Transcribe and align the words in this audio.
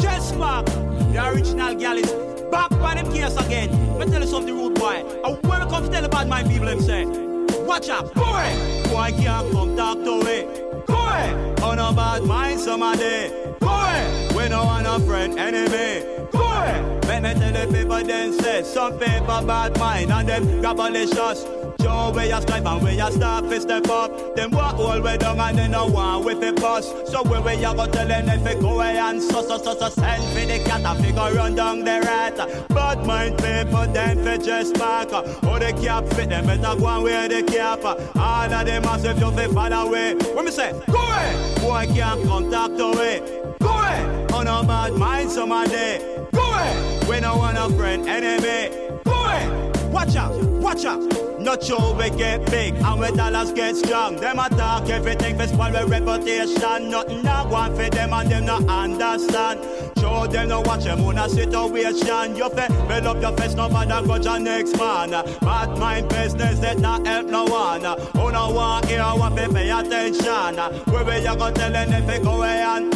Just 0.00 0.38
back. 0.38 0.64
The 0.66 1.30
original 1.32 1.74
gal 1.74 1.96
is 1.96 2.12
back 2.50 2.70
by 2.70 2.94
them 2.94 3.10
case 3.12 3.36
again. 3.36 3.70
Me 3.98 4.06
tell 4.06 4.20
you 4.20 4.26
something, 4.26 4.54
rude 4.54 4.74
boy. 4.74 5.04
I 5.24 5.38
I 5.66 5.68
come 5.68 5.90
tell 5.90 6.04
about 6.04 6.28
my 6.28 6.42
people, 6.42 6.66
them 6.66 6.80
say, 6.80 7.06
watch 7.64 7.88
out, 7.88 8.12
boy. 8.14 8.46
Boy 8.90 9.10
can't 9.16 9.50
come 9.52 9.76
talk 9.76 9.98
to 10.04 10.18
me. 10.24 10.44
Boy, 10.86 11.64
on 11.64 11.78
oh, 11.80 11.90
a 11.90 11.92
bad 11.92 12.22
mind 12.24 12.60
somebody. 12.60 13.30
Boy, 13.58 14.36
we 14.36 14.48
no 14.48 14.64
want 14.64 14.86
a 14.86 15.04
friend, 15.04 15.38
enemy. 15.38 16.06
Boy, 16.30 17.00
let 17.08 17.22
me 17.22 17.34
tell 17.34 17.52
the 17.52 17.72
people 17.72 18.04
then 18.04 18.32
say, 18.32 18.62
some 18.62 18.92
people 18.92 19.42
bad 19.42 19.78
mind 19.78 20.12
and 20.12 20.28
them 20.28 20.44
gabalicious. 20.62 21.65
Joe, 21.78 22.12
where 22.14 22.26
you 22.26 22.40
strive 22.40 22.66
and 22.66 22.82
where 22.82 22.92
you 22.92 23.12
start 23.12 23.44
to 23.44 23.60
step 23.60 23.88
up. 23.88 24.36
Them 24.36 24.50
walk 24.50 24.78
all 24.78 25.00
way 25.00 25.16
down 25.16 25.40
and 25.40 25.58
then 25.58 25.70
no 25.72 25.86
one 25.86 26.24
with 26.24 26.42
a 26.42 26.52
bus. 26.52 26.90
So 27.10 27.22
where 27.24 27.40
we 27.40 27.54
you 27.54 27.74
go 27.74 27.86
tell 27.86 28.06
them 28.06 28.28
if 28.28 28.60
go 28.60 28.74
away 28.74 28.96
and 28.96 29.22
so 29.22 29.42
so 29.42 29.58
so 29.58 29.76
so 29.76 29.88
send 29.88 30.22
for 30.32 30.46
the 30.46 30.62
cat 30.64 30.84
and 30.84 31.04
figure 31.04 31.34
run 31.34 31.54
down 31.54 31.80
the 31.80 32.00
rat. 32.04 32.36
Bad 32.68 33.06
mind 33.06 33.36
people 33.38 33.86
them 33.92 34.24
for 34.24 34.42
just 34.42 34.74
back. 34.74 35.08
Oh 35.12 35.58
the 35.58 35.72
cap 35.82 36.04
fit 36.14 36.28
them 36.30 36.46
better 36.46 36.78
go 36.78 36.86
and 36.86 37.02
wear 37.02 37.28
the 37.28 37.42
cap. 37.42 37.84
All 37.84 38.52
of 38.52 38.66
them 38.66 38.82
massive 38.82 39.18
you 39.18 39.30
fi 39.30 39.46
follow 39.48 39.88
away. 39.88 40.14
When 40.34 40.44
me 40.44 40.50
say 40.50 40.72
go 40.90 40.98
away, 40.98 41.54
boy 41.60 41.94
can't 41.94 42.22
contact 42.26 42.80
away. 42.80 43.20
Go 43.60 43.68
away, 43.68 44.26
on 44.32 44.46
a 44.46 44.66
bad 44.66 44.92
mind 44.94 45.30
somebody. 45.30 45.98
Go 46.32 46.42
away, 46.42 46.98
we 47.08 47.20
no 47.20 47.36
want 47.36 47.58
a 47.58 47.74
friend 47.76 48.08
enemy. 48.08 48.85
Watch 50.06 50.16
out, 50.16 50.40
watch 50.62 50.84
out. 50.84 51.40
Not 51.40 51.64
sure 51.64 51.92
we 51.94 52.10
get 52.10 52.48
big 52.48 52.76
and 52.76 53.00
we 53.00 53.10
dollars 53.10 53.50
get 53.52 53.74
strong. 53.74 54.14
Them 54.14 54.38
attack 54.38 54.88
everything 54.88 55.36
for 55.36 55.48
spoil 55.48 55.76
our 55.76 55.84
reputation. 55.84 56.90
Nothing 56.90 57.26
I 57.26 57.44
want 57.44 57.76
for 57.76 57.90
them 57.90 58.12
and 58.12 58.30
them 58.30 58.44
not 58.44 58.68
understand. 58.68 59.60
Show 59.98 60.28
them 60.28 60.48
no 60.48 60.60
watch 60.60 60.84
them 60.84 61.00
on 61.00 61.18
a 61.18 61.28
situation. 61.28 62.36
You 62.36 62.48
fe 62.50 62.68
build 62.86 63.06
up 63.06 63.20
your 63.20 63.36
face, 63.36 63.54
no 63.54 63.68
matter 63.68 64.06
go 64.06 64.14
your 64.14 64.38
next 64.38 64.78
man. 64.78 65.10
Bad 65.10 65.76
mind 65.76 66.08
business 66.08 66.60
that 66.60 66.78
not 66.78 67.04
help 67.04 67.26
no 67.26 67.44
one. 67.44 67.82
Who 67.82 68.30
no 68.30 68.52
want 68.52 68.86
hear 68.86 69.02
what 69.02 69.32
fi 69.32 69.48
pay 69.48 69.70
attention. 69.70 70.56
Where 70.92 71.04
we 71.04 71.16
you 71.16 71.36
go 71.36 71.50
tell 71.50 71.72
them 71.72 71.92
if 71.92 72.22
go 72.22 72.36
away 72.36 72.62
and 72.62 72.92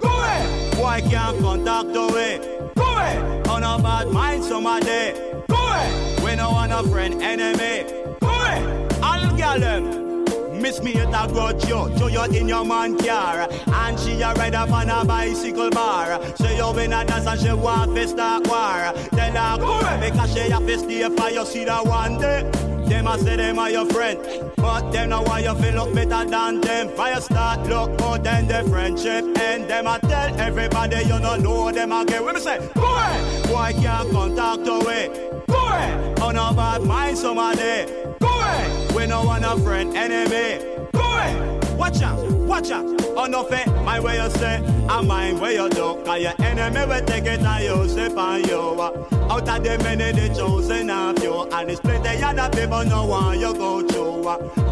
go 0.00 0.08
away. 0.08 0.70
Why 0.80 1.00
can't 1.00 1.38
contact 1.40 1.94
away? 1.94 2.40
Go 2.74 2.82
away. 2.82 3.42
On 3.48 3.62
a 3.62 3.80
bad 3.80 4.08
mind 4.08 4.42
somebody. 4.42 5.12
Go 5.46 5.56
away. 5.56 6.09
We 6.30 6.36
no 6.36 6.50
want 6.50 6.70
a 6.70 6.88
friend, 6.88 7.20
enemy. 7.20 7.82
Boy, 8.20 8.98
all 9.02 9.36
gal 9.36 9.58
them. 9.58 9.84
Um, 9.84 10.62
miss 10.62 10.80
me 10.80 10.94
at 10.94 11.08
a 11.08 11.32
got 11.34 11.68
you, 11.68 11.98
to 11.98 12.08
you 12.08 12.40
in 12.40 12.46
your 12.46 12.64
man 12.64 12.96
car 12.98 13.48
And 13.66 13.98
she 13.98 14.22
a 14.22 14.32
ride 14.34 14.54
up 14.54 14.70
on 14.70 14.90
a 14.90 15.04
bicycle 15.04 15.70
bar 15.70 16.20
Say 16.36 16.56
you 16.56 16.78
in 16.78 16.92
a 16.92 17.04
dance 17.04 17.26
and 17.26 17.40
she 17.40 17.52
want 17.52 17.96
to 17.96 18.06
start 18.06 18.46
war 18.46 18.92
Tell 19.10 19.32
her 19.32 19.58
go 19.58 20.00
because 20.00 20.32
she 20.32 20.50
have 20.50 20.64
to 20.64 20.78
stay 20.78 21.08
for 21.08 21.30
you 21.30 21.44
see 21.44 21.64
that 21.64 21.84
one 21.84 22.20
day 22.20 22.48
them 22.88 23.06
a 23.06 23.18
say 23.18 23.36
them 23.36 23.58
are 23.60 23.70
your 23.70 23.86
friend, 23.86 24.18
but 24.56 24.90
them 24.90 25.10
know 25.10 25.22
why 25.22 25.38
you 25.38 25.54
feel 25.54 25.74
look 25.74 25.94
better 25.94 26.28
than 26.28 26.60
them. 26.60 26.88
Fire 26.96 27.20
start 27.20 27.68
look 27.68 28.00
more 28.00 28.18
than 28.18 28.48
the 28.48 28.68
friendship, 28.68 29.24
and 29.38 29.70
them 29.70 29.86
a 29.86 30.00
tell 30.00 30.40
everybody 30.40 30.96
you 31.04 31.20
don't 31.20 31.40
know 31.40 31.70
them 31.70 31.92
again. 31.92 32.26
Me 32.26 32.40
say, 32.40 32.58
boy, 32.74 33.46
boy 33.46 33.72
can't 33.80 34.10
contact 34.10 34.66
away. 34.66 35.29
Boy, 35.70 36.24
on 36.24 36.36
a 36.36 36.52
bad 36.52 36.82
mind 36.82 37.16
somebody. 37.16 37.86
Boy, 38.18 38.96
we 38.96 39.06
no 39.06 39.24
want 39.24 39.44
a 39.44 39.56
friend 39.62 39.96
enemy. 39.96 40.64
Boy, 40.92 41.76
watch 41.76 42.02
out, 42.02 42.20
watch 42.32 42.70
out. 42.72 42.84
On 43.16 43.30
no 43.30 43.44
fit, 43.44 43.68
my 43.84 44.00
way 44.00 44.20
you 44.20 44.30
say, 44.30 44.56
and 44.56 45.06
mine 45.06 45.38
where 45.38 45.52
you 45.52 45.68
do. 45.70 46.02
Cause 46.04 46.22
your 46.22 46.32
enemy 46.40 46.86
will 46.86 47.04
take 47.04 47.26
it 47.26 47.40
and 47.40 47.64
use 47.64 47.96
it 47.96 48.18
on 48.18 48.42
you. 48.44 48.82
Out 48.82 49.48
of 49.48 49.62
the 49.62 49.78
many, 49.84 50.10
they 50.12 50.34
chosen 50.34 50.90
of 50.90 51.22
you. 51.22 51.42
And 51.52 51.70
it's 51.70 51.80
plenty 51.80 52.20
other 52.20 52.50
people 52.50 52.84
no 52.84 53.06
want 53.06 53.38
you 53.38 53.52
go 53.54 53.86
through. 53.86 54.22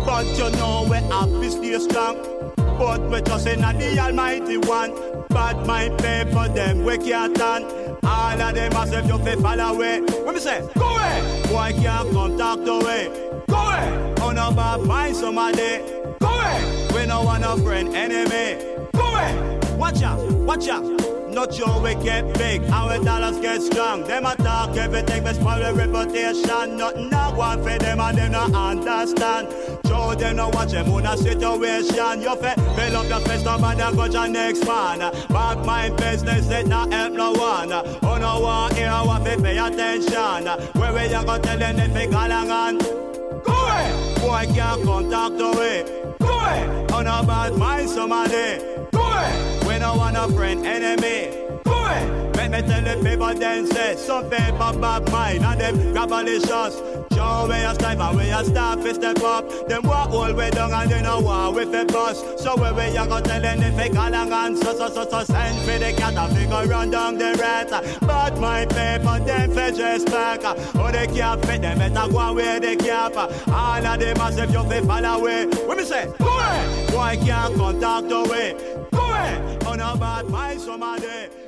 But 0.04 0.26
you 0.36 0.50
know 0.58 0.86
we 0.90 0.96
have 0.96 1.28
to 1.28 1.50
stay 1.50 1.78
strong. 1.78 2.16
But 2.56 3.02
we 3.08 3.22
just 3.22 3.46
in 3.46 3.60
the 3.60 3.98
Almighty 4.00 4.56
One. 4.58 4.94
Bad 5.28 5.66
mind 5.66 5.98
pay 5.98 6.24
for 6.32 6.48
them, 6.48 6.84
we 6.84 6.96
can't 6.98 7.36
stand. 7.36 7.87
All 8.04 8.40
of 8.40 8.54
them 8.54 8.72
myself 8.72 9.06
you 9.06 9.18
fi 9.18 9.34
fall 9.36 9.60
away. 9.60 10.00
When 10.00 10.34
me 10.34 10.40
say, 10.40 10.66
go 10.76 10.86
away, 10.86 11.42
boy 11.48 11.72
can't 11.82 12.10
come 12.12 12.38
talk 12.38 12.60
away. 12.66 13.08
Go 13.48 13.56
away, 13.56 14.14
oh, 14.20 14.28
on 14.28 14.38
a 14.38 14.54
bad 14.54 14.82
mind 14.82 15.16
somebody. 15.16 15.78
Go 16.20 16.28
away, 16.28 16.88
we 16.94 17.06
no 17.06 17.22
want 17.22 17.44
a 17.44 17.56
friend 17.62 17.94
enemy. 17.94 18.62
Go 18.92 19.00
away, 19.04 19.58
watch 19.78 20.02
out, 20.02 20.20
watch 20.32 20.68
out. 20.68 20.84
Not 21.30 21.54
sure 21.54 21.80
we 21.80 21.94
get 22.02 22.36
big, 22.36 22.62
our 22.70 23.02
dollars 23.04 23.38
get 23.38 23.62
strong. 23.62 24.02
Them 24.02 24.26
attack 24.26 24.76
everything, 24.76 25.22
but 25.22 25.36
spoil 25.36 25.60
the 25.60 25.72
reputation. 25.72 26.76
Nothing 26.76 27.14
I 27.14 27.32
want 27.32 27.62
for 27.62 27.78
them 27.78 28.00
and 28.00 28.18
them 28.18 28.32
not 28.32 28.52
understand. 28.54 29.48
Show 29.86 30.14
them 30.14 30.36
no 30.36 30.48
watch 30.48 30.72
them 30.72 30.90
on 30.90 31.06
a 31.06 31.16
situation. 31.16 32.22
You 32.22 32.34
fe 32.36 32.54
build 32.76 32.94
up 32.94 33.08
your 33.08 33.20
face, 33.20 33.44
no 33.44 33.58
man 33.58 33.94
go 33.94 34.04
your 34.06 34.26
next 34.26 34.66
man. 34.66 34.98
Back 35.28 35.64
my 35.64 35.90
business, 35.90 36.46
that 36.48 36.66
not 36.66 36.92
help 36.92 37.12
no 37.12 37.32
one. 37.32 37.72
Oh 37.72 38.16
no 38.18 38.40
one 38.40 38.74
here, 38.74 38.88
I 38.88 39.02
want 39.02 39.24
to 39.26 39.36
pay 39.40 39.58
attention. 39.58 40.46
Where 40.80 40.92
we 40.92 41.02
you 41.02 41.24
go 41.24 41.38
tell 41.38 41.58
them 41.58 41.78
if 41.78 41.92
they 41.92 42.06
call 42.08 42.32
on? 42.32 42.78
Go 42.78 43.52
away, 43.52 44.16
boy 44.20 44.54
can't 44.54 44.82
contact 44.82 45.40
away. 45.40 45.84
Go 46.18 46.26
away, 46.26 46.86
on 46.94 47.06
a 47.06 47.26
bad 47.26 47.54
mind 47.54 47.90
somebody. 47.90 48.58
Go 48.92 48.98
we 48.98 49.57
no 49.78 49.94
want 49.94 50.16
a 50.16 50.28
friend 50.34 50.66
enemy. 50.66 51.47
Away. 51.88 52.28
Let 52.48 52.50
me 52.52 52.72
tell 52.72 52.82
the 52.82 53.08
people 53.08 53.34
then 53.34 53.66
say 53.66 53.96
Some 53.96 54.30
people 54.30 54.72
bad 54.80 55.10
mind. 55.10 55.44
And 55.44 55.60
them 55.60 55.76
gabalicious 55.94 56.74
Show 57.12 57.48
where 57.48 57.68
you 57.68 57.74
strive 57.74 58.00
and 58.00 58.16
where 58.16 58.26
you 58.26 58.44
start 58.44 58.80
to 58.80 58.94
step 58.94 59.18
up. 59.22 59.68
Them 59.68 59.82
walk 59.82 60.10
all 60.10 60.32
way 60.32 60.50
down 60.50 60.72
and 60.72 60.90
they 60.90 61.02
know 61.02 61.20
war 61.20 61.52
with 61.52 61.74
a 61.74 61.84
bus 61.84 62.22
So 62.40 62.56
where 62.56 62.72
we 62.72 62.86
you 62.86 63.06
go 63.06 63.20
tell 63.20 63.40
them 63.40 63.62
if 63.62 63.76
they 63.76 63.88
call 63.88 64.14
and 64.14 64.56
so 64.56 64.72
so 64.76 64.88
so 64.88 65.08
so 65.08 65.24
Send 65.24 65.58
for 65.64 65.78
the 65.78 65.92
cat 65.92 66.14
and 66.14 66.36
figure 66.36 66.66
run 66.66 66.90
down 66.90 67.18
the 67.18 67.36
rat. 67.40 67.70
But 68.00 68.38
my 68.38 68.64
people 68.66 69.18
them 69.26 69.50
for 69.50 69.76
just 69.76 70.06
back 70.06 70.40
Oh 70.44 70.90
they 70.92 71.06
can't 71.08 71.44
fit 71.44 71.62
them 71.62 71.78
better 71.78 72.12
go 72.12 72.18
and 72.20 72.36
wear 72.36 72.60
the 72.60 72.76
cap. 72.76 73.16
All 73.48 73.86
of 73.86 74.00
them 74.00 74.20
as 74.20 74.38
if 74.38 74.52
you 74.52 74.62
fi 74.62 74.80
fall 74.80 75.04
away. 75.04 75.46
When 75.66 75.76
me 75.76 75.84
say? 75.84 76.06
Go 76.18 76.26
away. 76.26 76.86
Boy 76.92 77.26
can't 77.26 77.54
contact 77.56 78.12
away? 78.12 78.54
Go 78.92 79.00
away. 79.00 79.58
On 79.66 79.80
a 79.80 79.96
bad 79.96 80.28
mind 80.28 80.60
somebody 80.60 81.47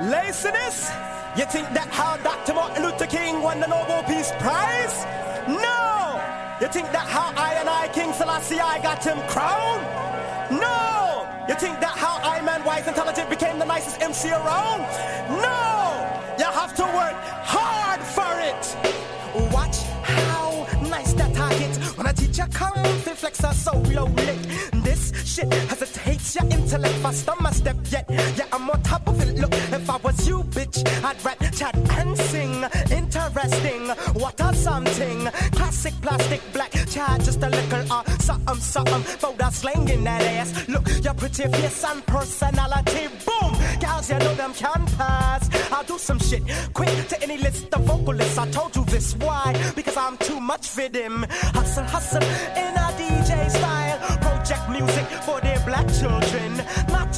Listen 0.00 0.52
this. 0.52 0.90
You 1.36 1.44
think 1.44 1.68
that 1.74 1.88
how 1.90 2.16
Dr. 2.16 2.54
Martin 2.54 2.82
Luther 2.82 3.06
King 3.06 3.42
won 3.42 3.60
the 3.60 3.66
Nobel 3.66 4.02
Peace 4.04 4.32
Prize? 4.38 5.04
No! 5.46 6.16
You 6.60 6.68
think 6.68 6.90
that 6.92 7.06
how 7.06 7.34
I 7.36 7.54
and 7.60 7.68
I, 7.68 7.86
King 7.92 8.12
Selassie, 8.14 8.58
I 8.58 8.80
got 8.80 9.04
him 9.04 9.18
crowned? 9.28 9.84
No! 10.58 11.28
You 11.48 11.54
think 11.54 11.80
that 11.80 11.92
how 11.96 12.18
I, 12.22 12.40
man, 12.40 12.64
wise, 12.64 12.88
intelligent, 12.88 13.28
became 13.28 13.58
the 13.58 13.66
nicest 13.66 14.00
MC 14.00 14.30
around? 14.30 14.88
No! 15.28 15.60
You 16.38 16.46
have 16.46 16.74
to 16.76 16.82
work 16.82 17.16
hard 17.44 18.00
for 18.00 18.32
it. 18.40 19.52
Watch 19.52 19.89
nice 21.40 21.40
that 21.40 21.52
I 21.52 21.58
get 21.58 21.76
when 21.96 22.06
a 22.06 22.12
teacher 22.12 22.46
comes 22.52 23.04
to 23.04 23.14
flex 23.14 23.40
her 23.40 23.52
solo 23.52 24.04
lick. 24.04 24.38
This 24.84 25.12
shit 25.24 25.52
hesitates 25.52 26.34
your 26.34 26.44
intellect 26.50 26.94
faster 26.96 27.34
my 27.40 27.52
step 27.52 27.76
yet. 27.90 28.04
Yeah, 28.08 28.46
I'm 28.52 28.68
on 28.70 28.82
top 28.82 29.06
of 29.08 29.20
it. 29.20 29.36
Look, 29.36 29.54
if 29.54 29.88
I 29.90 29.96
was 29.96 30.28
you, 30.28 30.42
bitch, 30.56 30.78
I'd 31.04 31.24
rap, 31.24 31.38
chat, 31.52 31.76
and 31.98 32.16
sing. 32.16 32.64
Interesting, 32.90 33.88
what 34.20 34.40
a 34.40 34.54
something. 34.54 35.28
Classic 35.70 35.94
plastic 36.02 36.40
black 36.52 36.72
Child, 36.90 37.24
just 37.24 37.40
a 37.44 37.48
little 37.48 37.92
uh, 37.92 38.02
something, 38.18 38.56
something. 38.56 39.02
For 39.02 39.32
that 39.34 39.52
slang 39.52 39.88
in 39.88 40.02
that 40.02 40.20
ass. 40.20 40.68
Look, 40.68 40.84
your 41.04 41.14
pretty 41.14 41.44
face 41.44 41.84
and 41.84 42.04
personality, 42.06 43.06
boom. 43.24 43.54
Gals, 43.78 44.10
you 44.10 44.18
know 44.18 44.34
them 44.34 44.52
can 44.52 44.84
pass. 44.98 45.48
I'll 45.70 45.84
do 45.84 45.96
some 45.96 46.18
shit 46.18 46.42
quick 46.74 47.06
to 47.10 47.22
any 47.22 47.38
list 47.38 47.72
of 47.72 47.84
vocalists. 47.84 48.36
I 48.36 48.50
told 48.50 48.74
you 48.74 48.84
this, 48.86 49.14
why? 49.18 49.54
Because 49.76 49.96
I'm 49.96 50.16
too 50.16 50.40
much 50.40 50.66
for 50.66 50.88
them. 50.88 51.24
Hustle, 51.30 51.84
hustle 51.84 52.22
in 52.58 52.74
a 52.74 52.90
DJ 52.98 53.48
style. 53.48 53.98
Project 54.18 54.70
music 54.70 55.06
for 55.22 55.40
their 55.40 55.60
black 55.60 55.86
children. 56.00 56.60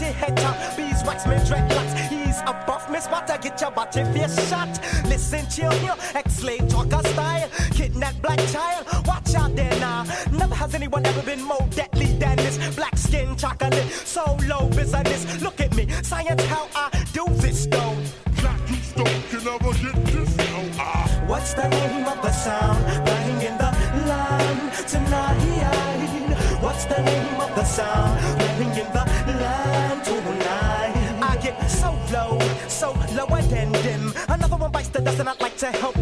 Your 0.03 0.11
head 0.11 0.37
top, 0.37 0.57
beeswax, 0.77 1.27
me 1.27 1.37
dreadlocks. 1.37 1.95
He's 2.09 2.41
a 2.41 2.65
buff, 2.67 2.91
miss, 2.91 3.07
but 3.07 3.31
I 3.31 3.37
get 3.37 3.61
your 3.61 3.71
body 3.71 4.03
face 4.13 4.49
shot. 4.49 4.81
Listen, 5.05 5.47
chill 5.49 5.73
your 5.85 5.95
ex-slave 6.15 6.67
talker 6.69 7.07
style 7.09 7.49
that 8.03 8.21
black 8.21 8.41
child. 8.51 8.85
Watch 9.07 9.35
out 9.35 9.55
there 9.55 9.75
now. 9.79 10.03
Never 10.33 10.57
has 10.57 10.75
anyone 10.75 11.07
ever 11.07 11.23
been 11.23 11.43
more 11.43 11.67
deadly 11.71 12.11
than 12.23 12.37
this. 12.37 12.57
Black 12.75 12.97
skin, 12.97 13.37
chocolate, 13.37 13.75
so 14.15 14.25
low 14.49 14.69
business. 14.71 15.41
Look 15.41 15.61
at 15.61 15.75
me, 15.77 15.87
science, 16.03 16.45
how 16.47 16.67
I 16.75 16.87
do 17.13 17.25
this 17.45 17.67
though. 17.67 17.97
Black 18.41 18.61
you 18.69 18.77
stone 18.91 19.19
can 19.31 19.45
never 19.45 19.73
get 19.83 19.99
this. 20.07 20.31
What's 21.31 21.55
the 21.55 21.69
name 21.69 22.07
of 22.13 22.19
the 22.23 22.33
sound 22.33 22.81
playing 23.07 23.41
in 23.49 23.57
the 23.63 23.71
line 24.11 24.65
tonight? 24.93 25.43
What's 26.61 26.85
the 26.87 27.01
name 27.03 27.41
of 27.41 27.55
the 27.55 27.65
sound 27.65 28.13
playing 28.39 28.75
in 28.83 28.89
the 28.97 29.05
line 29.43 30.01
tonight? 30.09 30.95
I 31.23 31.37
get 31.41 31.57
so 31.71 31.91
low, 32.13 32.39
so 32.69 32.89
lower 33.15 33.43
than 33.43 33.71
dim. 33.85 34.13
Another 34.29 34.57
one 34.57 34.73
bites 34.73 34.89
the 34.89 35.01
dust, 35.01 35.21
and 35.21 35.29
I'd 35.29 35.41
like 35.41 35.57
to 35.59 35.71
help 35.83 35.97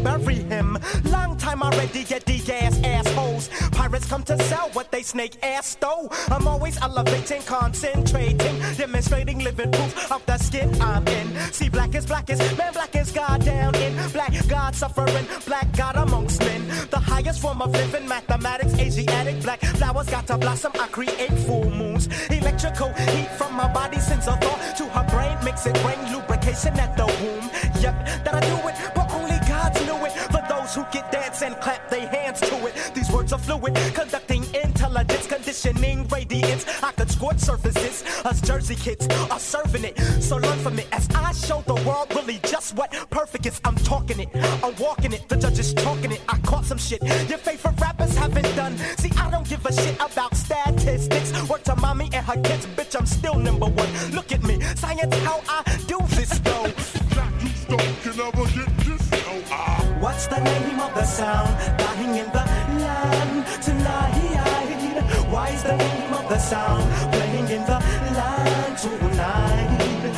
time 1.91 2.01
already, 2.01 2.09
get 2.09 2.25
the 2.25 2.39
gas 2.39 2.83
assholes. 2.85 3.49
Pirates 3.73 4.07
come 4.07 4.23
to 4.25 4.39
sell 4.45 4.69
what 4.73 4.91
they 4.91 5.03
snake 5.03 5.37
ass 5.43 5.69
stole. 5.69 6.13
I'm 6.29 6.47
always 6.47 6.77
elevating, 6.79 7.43
concentrating, 7.43 8.59
demonstrating 8.77 9.39
living 9.39 9.71
proof 9.73 10.13
of 10.13 10.25
the 10.27 10.39
skin 10.39 10.71
I'm 10.81 11.07
in. 11.09 11.29
See, 11.53 11.69
black 11.69 11.95
is 11.95 12.07
black 12.07 12.31
is, 12.31 12.39
man, 12.57 12.73
black 12.73 12.95
is 12.97 13.11
God 13.13 13.45
down 13.45 13.75
in. 13.77 13.95
Black 14.13 14.33
God 14.49 14.75
suffering, 14.75 15.27
black 15.47 15.71
God 15.77 15.97
amongst 15.97 16.41
men. 16.41 16.67
The 16.91 16.99
highest 16.99 17.41
form 17.41 17.63
of 17.63 17.71
living, 17.73 18.09
mathematics, 18.09 18.75
Asiatic, 18.75 19.43
black 19.43 19.61
flowers 19.61 20.09
got 20.09 20.27
to 20.29 20.39
blossom. 20.39 20.73
I 20.81 20.87
create 20.89 21.33
full 21.47 21.71
moons. 21.71 22.09
Electrical 22.31 22.93
heat 22.93 23.31
from 23.39 23.55
my 23.55 23.73
body 23.73 23.99
sends 23.99 24.27
a 24.27 24.37
thought 24.37 24.77
to 24.77 24.85
her 24.85 25.07
brain, 25.11 25.37
makes 25.45 25.67
it 25.67 25.77
rain, 25.85 26.13
lubrication 26.13 26.79
at 26.79 26.97
the 26.97 27.07
womb. 27.07 27.51
Yep, 27.83 28.25
that 28.25 28.35
I 28.35 28.41
do 28.41 28.69
it, 28.69 28.95
those 30.71 30.85
who 30.85 30.93
get 30.93 31.11
dance 31.11 31.43
and 31.43 31.57
clap 31.61 31.89
their 31.91 32.07
hands 32.09 32.41
to 32.41 32.67
it, 32.67 32.93
these 32.95 33.11
words 33.11 33.33
are 33.33 33.39
fluid, 33.39 33.75
conducting 33.95 34.45
intelligence, 34.55 35.27
conditioning 35.27 36.07
radiance. 36.09 36.67
I 36.83 36.93
could 36.93 37.11
scorch 37.11 37.39
surfaces. 37.39 38.03
Us 38.25 38.41
Jersey 38.41 38.75
kids 38.75 39.07
are 39.31 39.39
serving 39.39 39.85
it, 39.85 39.99
so 40.23 40.37
learn 40.37 40.59
from 40.59 40.79
it 40.79 40.87
as 40.93 41.09
I 41.15 41.33
show 41.33 41.63
the 41.67 41.75
world 41.87 42.13
really 42.15 42.41
just 42.45 42.77
what 42.77 42.93
perfect 43.11 43.47
is. 43.47 43.61
I'm 43.65 43.77
talking 43.77 44.21
it, 44.21 44.29
I'm 44.63 44.75
walking 44.77 45.13
it. 45.13 45.29
The 45.29 45.37
judge 45.37 45.59
is 45.59 45.75
talking 45.75 46.13
it. 46.13 46.21
I 46.29 46.39
caught 46.39 46.65
some 46.65 46.79
shit 46.79 47.03
your 47.29 47.39
favorite 47.39 47.81
rappers 47.81 48.17
haven't 48.17 48.55
done. 48.57 48.77
See, 48.99 49.11
I 49.17 49.31
don't 49.31 49.49
give 49.49 49.65
a 49.67 49.73
shit 49.73 49.97
about 49.97 50.37
statistics. 50.37 51.49
Work 51.49 51.63
to 51.65 51.77
mommy 51.77 52.11
and 52.13 52.25
her 52.27 52.41
kids, 52.43 52.67
bitch. 52.67 52.97
I'm 52.99 53.07
still 53.07 53.37
number 53.37 53.67
one. 53.67 53.89
Look 54.13 54.33
at 54.33 54.43
me, 54.43 54.61
science, 54.77 55.15
how 55.19 55.41
I 55.49 55.63
sound 61.21 61.53
dying 61.79 62.15
in 62.23 62.29
the 62.37 62.45
land 62.85 63.45
tonight? 63.67 64.11
Why 65.33 65.49
is 65.57 65.63
the 65.63 65.77
name 65.77 66.13
of 66.21 66.27
the 66.33 66.39
sound 66.39 66.85
playing 67.13 67.49
in 67.57 67.63
the 67.71 67.79
land 68.19 68.75
tonight? 68.85 70.15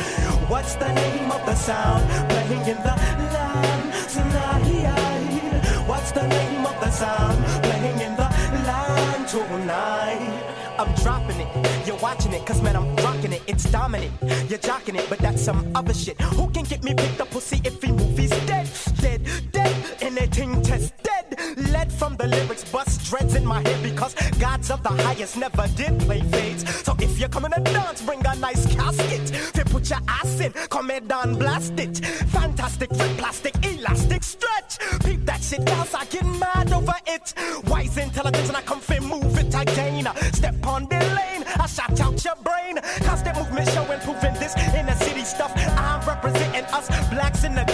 What's 0.51 0.75
the 0.75 0.91
name 1.01 1.29
of 1.29 1.41
the 1.45 1.55
sound 1.55 2.03
playing 2.31 2.65
in 2.73 2.79
the 2.87 2.95
land 3.35 3.89
tonight? 4.15 5.63
What's 5.89 6.11
the 6.13 6.25
name 6.37 6.65
of 6.71 6.75
the 6.83 6.91
sound 7.01 7.37
playing 7.65 7.99
in 8.07 8.13
the 8.21 8.29
land 8.67 9.27
tonight? 9.27 10.53
I'm 10.79 10.91
dropping 11.03 11.39
it, 11.43 11.49
you're 11.85 12.01
watching 12.07 12.33
it, 12.33 12.45
cause 12.45 12.61
man, 12.61 12.75
I'm 12.75 12.95
rocking 13.07 13.33
it, 13.33 13.41
it's 13.45 13.65
dominant. 13.71 14.13
You're 14.49 14.63
jocking 14.69 14.97
it, 14.99 15.05
but 15.09 15.19
that's 15.19 15.41
some 15.41 15.59
other 15.75 15.93
shit. 15.93 16.19
Who 16.37 16.49
can 16.49 16.63
get 16.63 16.81
me 16.83 16.93
picked 16.95 17.19
up 17.21 17.29
pussy 17.29 17.61
if 17.63 17.81
he 17.83 17.91
movies? 17.91 18.31
Dead, 18.47 18.52
the 22.23 22.37
lyrics, 22.37 22.63
bust 22.71 23.03
dreads 23.09 23.35
in 23.35 23.45
my 23.45 23.61
head 23.67 23.83
because 23.83 24.13
gods 24.39 24.71
of 24.71 24.81
the 24.83 24.89
highest 24.89 25.37
never 25.37 25.67
did 25.75 25.99
play 26.01 26.21
fades. 26.21 26.63
So 26.83 26.95
if 26.99 27.19
you're 27.19 27.29
coming 27.29 27.51
to 27.51 27.61
dance, 27.61 28.01
bring 28.01 28.25
a 28.25 28.35
nice 28.35 28.65
casket. 28.75 29.25
Then 29.53 29.65
put 29.65 29.89
your 29.89 29.99
ass 30.07 30.39
in, 30.39 30.53
come 30.69 30.89
and 30.89 31.07
down, 31.07 31.35
blast 31.35 31.79
it. 31.79 31.97
Fantastic, 32.27 32.89
plastic, 32.89 33.53
elastic 33.65 34.23
stretch. 34.23 34.79
Peep 35.03 35.25
that 35.25 35.41
shit, 35.41 35.65
cause 35.65 35.93
I 35.93 36.05
get 36.05 36.25
mad 36.25 36.71
over 36.71 36.95
it. 37.07 37.33
Wise 37.67 37.97
intelligence, 37.97 38.47
and 38.47 38.57
I 38.57 38.61
come 38.61 38.79
fin 38.79 39.03
move 39.03 39.37
it 39.37 39.53
again. 39.53 40.07
Step 40.33 40.65
on 40.65 40.83
the 40.85 40.99
lane, 41.17 41.43
I 41.59 41.67
shout 41.67 41.99
out 41.99 42.23
your 42.23 42.35
brain. 42.37 42.79
Constant 43.03 43.37
movement 43.37 43.69
showing, 43.69 43.99
proving 43.99 44.33
this 44.35 44.55
in 44.73 44.85
the 44.85 44.95
city 44.95 45.23
stuff. 45.23 45.51
I'm 45.77 46.05
representing 46.07 46.65
us, 46.73 46.87
blacks 47.09 47.43
in 47.43 47.53
the 47.55 47.65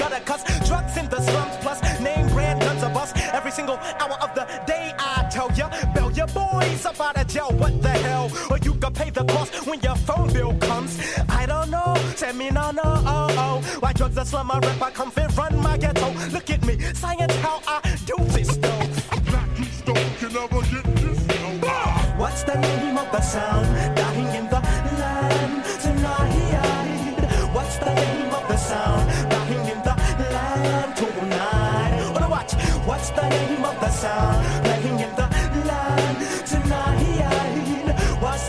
out 7.01 7.17
of 7.17 7.27
jail. 7.27 7.51
What 7.51 7.81
the 7.81 7.89
hell? 7.89 8.31
Or 8.49 8.57
you 8.59 8.73
can 8.75 8.93
pay 8.93 9.09
the 9.09 9.23
cost 9.25 9.65
when 9.67 9.79
your 9.81 9.95
phone 9.95 10.31
bill 10.33 10.53
comes. 10.59 10.99
I 11.29 11.45
don't 11.45 11.69
know, 11.69 11.95
tell 12.17 12.33
me 12.33 12.49
no, 12.49 12.71
no, 12.71 12.81
oh, 12.85 13.27
oh. 13.37 13.77
Why 13.79 13.93
drugs 13.93 14.17
are 14.17 14.25
slum, 14.25 14.51
I 14.51 14.59
rap, 14.59 14.81
I 14.81 14.91
come 14.91 15.11
fit, 15.11 15.35
run 15.37 15.61
my 15.61 15.77
ghetto. 15.77 16.11
Look 16.31 16.49
at 16.49 16.65
me, 16.65 16.79
science, 16.93 17.35
how 17.37 17.61
I 17.67 17.81
do 18.05 18.15
this 18.35 18.57
though. 18.57 18.87
Black 19.29 19.49
you 19.57 19.65
stone 19.65 20.09
can 20.19 20.33
never 20.33 20.61
get 20.61 20.95
this. 20.95 21.19
Ah. 21.63 22.15
What's 22.17 22.43
the 22.43 22.55
name 22.55 22.97
of 22.97 23.11
the 23.11 23.21
sound 23.21 23.68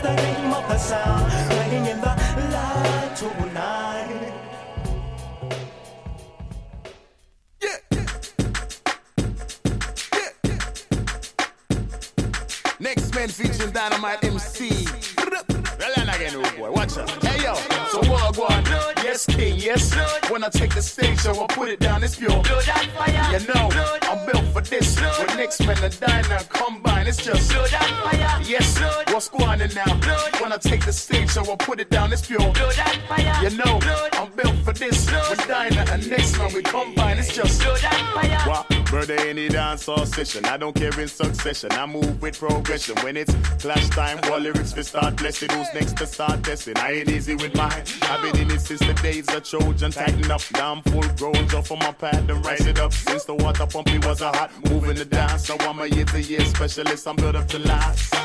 The 0.01 0.15
name 0.15 0.51
of 0.53 0.67
the 0.67 0.77
sound 0.77 1.31
playing 1.49 1.85
in 1.85 2.01
the 2.01 2.07
land 2.07 3.15
tonight? 3.17 4.33
Next 12.79 13.13
man 13.13 13.29
featuring 13.29 13.71
Dynamite 13.71 14.23
MC. 14.23 14.87
Again, 16.21 16.33
oh 16.35 16.57
boy, 16.57 16.71
watch 16.71 16.97
out. 16.97 17.09
Hey 17.23 17.43
yo, 17.43 17.55
so 17.89 17.99
what 18.11 18.37
on? 18.37 18.63
Yes, 19.03 19.25
king, 19.25 19.55
yes. 19.57 19.93
When 20.29 20.43
I 20.43 20.49
take 20.49 20.73
the 20.75 20.81
what's 29.75 30.05
going 30.05 30.17
on 30.17 30.31
now? 30.31 30.39
When 30.39 30.53
I 30.53 30.57
take 30.57 30.85
the 30.85 30.93
stage, 30.93 31.29
so 31.29 31.41
I 31.51 31.55
put 31.55 31.79
it 31.79 31.89
down, 31.89 32.11
it's 32.11 32.25
pure. 32.25 32.39
You 32.39 33.49
know, 33.57 33.79
I'm 34.13 34.31
built 34.31 34.55
for 34.63 34.73
this. 34.73 35.09
With 35.29 35.47
diner 35.47 35.85
and 35.91 36.09
next 36.09 36.37
man, 36.37 36.53
we 36.53 36.61
combine, 36.61 37.17
it's 37.17 37.35
just. 37.35 37.63
What? 38.47 38.67
Birthday 38.91 39.29
any 39.29 39.47
dance 39.47 39.87
or 39.87 40.05
session. 40.05 40.43
I 40.45 40.57
don't 40.57 40.75
care 40.75 40.99
in 40.99 41.07
succession. 41.07 41.71
I 41.71 41.85
move 41.85 42.21
with 42.21 42.37
progression. 42.37 42.95
When 43.03 43.15
it's 43.15 43.33
clash 43.57 43.87
time, 43.89 44.19
all 44.25 44.39
lyrics 44.39 44.75
we 44.75 44.83
start 44.83 45.15
blessing. 45.15 45.49
Who's 45.49 45.73
next 45.73 45.95
to 45.97 46.05
start 46.05 46.43
testing? 46.43 46.75
I 46.77 46.91
ain't 46.91 47.09
easy 47.09 47.35
with 47.35 47.55
mine. 47.55 47.83
I've 48.01 48.21
been 48.21 48.41
in 48.41 48.51
it 48.51 48.59
since 48.59 48.81
the 48.81 48.93
days 48.95 49.33
of 49.33 49.43
Trojan. 49.43 49.91
Tighten 49.91 50.29
up, 50.29 50.41
down 50.53 50.81
full 50.83 51.07
grown. 51.15 51.47
Jump 51.47 51.71
on 51.71 51.79
my 51.79 51.93
pad 51.93 52.29
and 52.29 52.45
rise 52.45 52.67
it 52.67 52.79
up. 52.79 52.91
Since 52.91 53.23
the 53.23 53.35
water 53.35 53.65
pumpy 53.65 53.97
was 54.05 54.19
a 54.19 54.27
hot 54.27 54.51
moving 54.69 54.97
the 54.97 55.05
dance. 55.05 55.45
So 55.45 55.55
I'm 55.61 55.79
a 55.79 55.87
year 55.87 56.05
to 56.05 56.21
year 56.21 56.43
specialist. 56.43 57.07
I'm 57.07 57.15
built 57.15 57.35
up 57.35 57.47
to 57.49 57.59
last. 57.59 58.20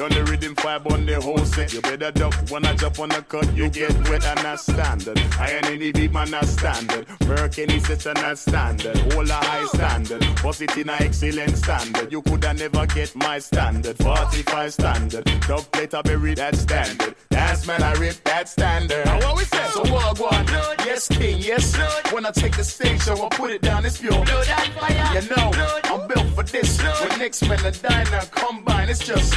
Done 0.00 0.12
the 0.12 0.24
rhythm 0.24 0.54
five 0.54 0.86
on 0.86 1.04
the 1.04 1.20
whole 1.20 1.44
set. 1.44 1.74
You 1.74 1.82
better 1.82 2.10
duck 2.10 2.32
when 2.48 2.64
I 2.64 2.74
jump 2.74 2.98
on 3.00 3.10
the 3.10 3.20
cut. 3.20 3.54
You 3.54 3.68
get 3.68 3.92
wet 4.08 4.24
and 4.24 4.38
that's 4.38 4.62
standard. 4.62 5.20
I 5.38 5.50
ain't 5.50 5.66
any 5.66 5.92
beat 5.92 6.10
man 6.10 6.30
not 6.30 6.46
standard. 6.46 7.06
Merc 7.26 7.58
any 7.58 7.80
system 7.80 8.14
not 8.14 8.38
standard. 8.38 8.96
Hold 9.12 9.28
a 9.28 9.34
high 9.34 9.66
standard. 9.66 10.24
Bust 10.42 10.62
it 10.62 10.74
in 10.78 10.88
a 10.88 10.94
excellent 10.94 11.54
standard. 11.54 12.10
You 12.10 12.22
coulda 12.22 12.54
never 12.54 12.86
get 12.86 13.14
my 13.14 13.38
standard. 13.40 13.98
45 13.98 14.72
standard. 14.72 15.24
Dub 15.46 15.70
plate 15.70 15.92
a 15.92 16.02
berry 16.02 16.32
that 16.32 16.56
standard. 16.56 17.14
Dance 17.28 17.66
man 17.66 17.82
I 17.82 17.92
rip 17.96 18.24
that 18.24 18.48
standard. 18.48 19.04
Now 19.04 19.18
what 19.18 19.36
we 19.36 19.44
say? 19.44 19.66
So 19.74 19.80
what 19.92 20.16
go 20.16 20.24
on? 20.28 20.46
Yes 20.86 21.08
king, 21.08 21.40
yes. 21.40 21.76
When 22.10 22.24
I 22.24 22.30
take 22.30 22.56
the 22.56 22.64
stage, 22.64 23.02
so 23.02 23.22
I 23.22 23.28
put 23.28 23.50
it 23.50 23.60
down. 23.60 23.84
It's 23.84 23.98
pure. 23.98 24.12
You 24.14 25.28
know, 25.28 25.50
I'm 25.84 26.08
built 26.08 26.28
for 26.34 26.42
this. 26.44 26.80
When 26.80 27.18
next 27.18 27.46
man 27.46 27.66
and 27.66 27.82
diner 27.82 28.22
combine, 28.30 28.88
it's 28.88 29.06
just. 29.06 29.36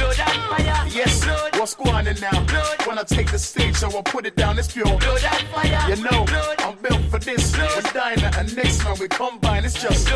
Yes, 0.94 1.24
what's 1.58 1.74
going 1.74 2.06
on 2.06 2.20
now? 2.20 2.46
When 2.86 2.98
I 2.98 3.02
take 3.02 3.30
the 3.30 3.38
stage, 3.38 3.76
so 3.76 3.88
I 3.88 4.02
put 4.02 4.26
it 4.26 4.36
down. 4.36 4.58
It's 4.58 4.72
pure. 4.72 4.86
You 4.86 5.96
know, 6.02 6.24
I'm 6.58 6.76
built 6.78 7.02
for 7.10 7.18
this. 7.18 7.56
When 7.56 7.92
diner 7.92 8.30
and 8.38 8.54
next 8.56 8.84
man 8.84 8.96
we 9.00 9.08
combine, 9.08 9.64
it's 9.64 9.80
just. 9.80 10.08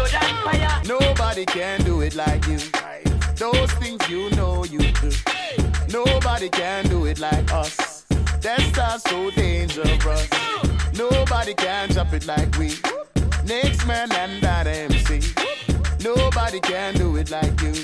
Nobody 0.86 1.44
can 1.44 1.82
do 1.84 2.02
it 2.02 2.14
like 2.14 2.46
you. 2.46 2.58
Those 3.36 3.72
things 3.72 4.08
you 4.08 4.30
know 4.30 4.64
you 4.64 4.78
do. 4.78 5.10
Nobody 5.92 6.48
can 6.48 6.88
do 6.88 7.06
it 7.06 7.18
like 7.18 7.52
us. 7.52 8.04
That's 8.40 8.78
us 8.78 9.02
so 9.04 9.30
dangerous. 9.30 10.28
Nobody 10.96 11.54
can 11.54 11.88
chop 11.90 12.12
it 12.12 12.26
like 12.26 12.56
we. 12.56 12.74
Next 13.44 13.86
man 13.86 14.12
and 14.12 14.42
that 14.42 14.66
MC. 14.66 15.20
Nobody 16.02 16.60
can 16.60 16.94
do 16.94 17.16
it 17.16 17.30
like 17.30 17.60
you. 17.62 17.74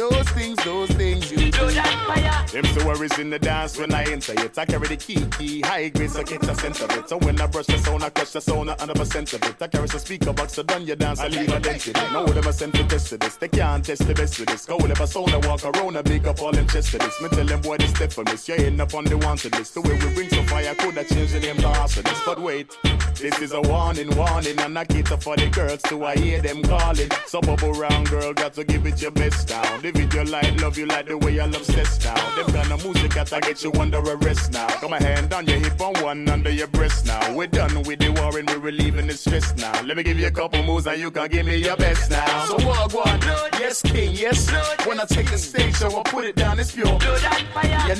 Those 0.00 0.30
things, 0.30 0.56
those 0.64 0.90
things 0.92 1.30
you 1.30 1.36
do. 1.36 1.66
that 1.72 2.48
Them 2.50 2.64
so 2.64 2.86
worries 2.86 3.18
in 3.18 3.28
the 3.28 3.38
dance 3.38 3.76
when 3.76 3.92
I 3.92 4.04
enter 4.04 4.32
it. 4.32 4.56
I 4.56 4.64
carry 4.64 4.88
the 4.88 4.96
key, 4.96 5.26
key, 5.36 5.60
high 5.60 5.90
grade, 5.90 6.10
so 6.10 6.22
get 6.22 6.42
a 6.42 6.54
sense 6.54 6.80
of 6.80 6.90
it. 6.92 7.06
So 7.06 7.18
when 7.18 7.38
I 7.38 7.46
brush 7.46 7.66
the 7.66 7.76
sound, 7.76 8.02
I 8.02 8.08
crush 8.08 8.30
the 8.30 8.40
sound, 8.40 8.70
100% 8.70 9.34
of 9.34 9.42
it. 9.42 9.60
I 9.60 9.66
carry 9.66 9.86
the 9.86 9.98
speaker 9.98 10.32
box, 10.32 10.54
so 10.54 10.62
done 10.62 10.86
your 10.86 10.96
dance, 10.96 11.20
I 11.20 11.28
leave 11.28 11.52
a 11.52 11.60
dent 11.60 11.86
in 11.86 11.94
it. 11.94 12.12
No 12.14 12.24
them 12.24 12.46
a 12.46 12.50
send 12.50 12.78
for 12.78 12.84
test 12.84 13.08
to 13.08 13.18
this. 13.18 13.36
They 13.36 13.48
can't 13.48 13.84
test 13.84 14.06
the 14.06 14.14
best 14.14 14.40
with 14.40 14.48
this. 14.48 14.64
Go 14.64 14.78
if 14.78 15.00
a 15.00 15.06
sound, 15.06 15.32
I 15.32 15.46
walk 15.46 15.66
around, 15.66 15.98
I 15.98 16.00
big 16.00 16.26
up 16.26 16.40
all 16.40 16.52
them 16.52 16.66
chest 16.66 16.92
to 16.92 16.98
this. 16.98 17.20
Me 17.20 17.28
tell 17.28 17.44
them 17.44 17.60
boy, 17.60 17.76
they 17.76 17.86
step 17.88 18.10
for 18.10 18.24
this. 18.24 18.48
You 18.48 18.54
end 18.54 18.80
up 18.80 18.94
on 18.94 19.04
the 19.04 19.18
wanted 19.18 19.54
list. 19.58 19.74
The 19.74 19.82
way 19.82 19.92
we 19.92 20.14
bring 20.14 20.30
some 20.30 20.46
fire, 20.46 20.74
could 20.76 20.94
have 20.94 21.08
changed 21.10 21.34
the 21.34 21.40
name 21.40 21.56
to 21.56 21.68
arsonist. 21.68 22.24
But 22.24 22.40
wait, 22.40 22.74
this 23.16 23.38
is 23.42 23.52
a 23.52 23.60
warning, 23.60 24.16
warning, 24.16 24.58
and 24.60 24.78
I 24.78 24.86
cater 24.86 25.18
for 25.18 25.36
the 25.36 25.50
girls 25.50 25.82
too. 25.82 26.06
I 26.06 26.16
hear 26.16 26.40
them 26.40 26.62
calling. 26.62 27.10
So 27.26 27.42
bubble 27.42 27.72
round 27.72 28.08
girl, 28.08 28.32
got 28.32 28.54
to 28.54 28.64
give 28.64 28.86
it 28.86 29.02
your 29.02 29.10
best 29.10 29.46
now. 29.92 30.00
The 30.00 30.06
video 30.06 30.24
light, 30.24 30.60
love 30.60 30.78
you 30.78 30.86
like 30.86 31.06
the 31.06 31.18
way 31.18 31.40
I 31.40 31.46
love 31.46 31.64
sex 31.64 32.04
now. 32.04 32.36
Them 32.36 32.46
kind 32.52 32.72
of 32.72 32.84
music 32.84 33.14
got 33.14 33.26
to 33.28 33.40
get 33.40 33.62
you 33.62 33.72
under 33.74 33.98
arrest 33.98 34.52
now. 34.52 34.66
Got 34.80 34.90
my 34.90 35.02
hand 35.02 35.32
on 35.32 35.46
your 35.46 35.58
hip 35.58 35.80
on 35.80 35.94
one 36.02 36.28
under 36.28 36.50
your 36.50 36.66
breast 36.68 37.06
now. 37.06 37.34
We're 37.34 37.46
done 37.46 37.82
with 37.82 37.98
the 37.98 38.10
war 38.10 38.38
and 38.38 38.48
we're 38.48 38.58
relieving 38.58 39.06
the 39.06 39.14
stress 39.14 39.54
now. 39.56 39.82
Let 39.82 39.96
me 39.96 40.02
give 40.02 40.18
you 40.18 40.26
a 40.26 40.30
couple 40.30 40.62
moves 40.62 40.86
and 40.86 41.00
you 41.00 41.10
can 41.10 41.28
give 41.28 41.46
me 41.46 41.56
your 41.56 41.76
best 41.76 42.10
now. 42.10 42.46
So 42.46 42.56
what, 42.66 42.92
what? 42.92 43.24
Yes, 43.58 43.82
king, 43.82 44.12
yes. 44.14 44.50
When 44.86 45.00
I 45.00 45.04
take 45.04 45.30
the 45.30 45.38
stage, 45.38 45.74
so 45.74 45.88
I 45.98 46.02
put 46.04 46.24
it 46.24 46.36
down, 46.36 46.58
it's 46.58 46.72
pure. 46.72 46.86
You 46.86 46.96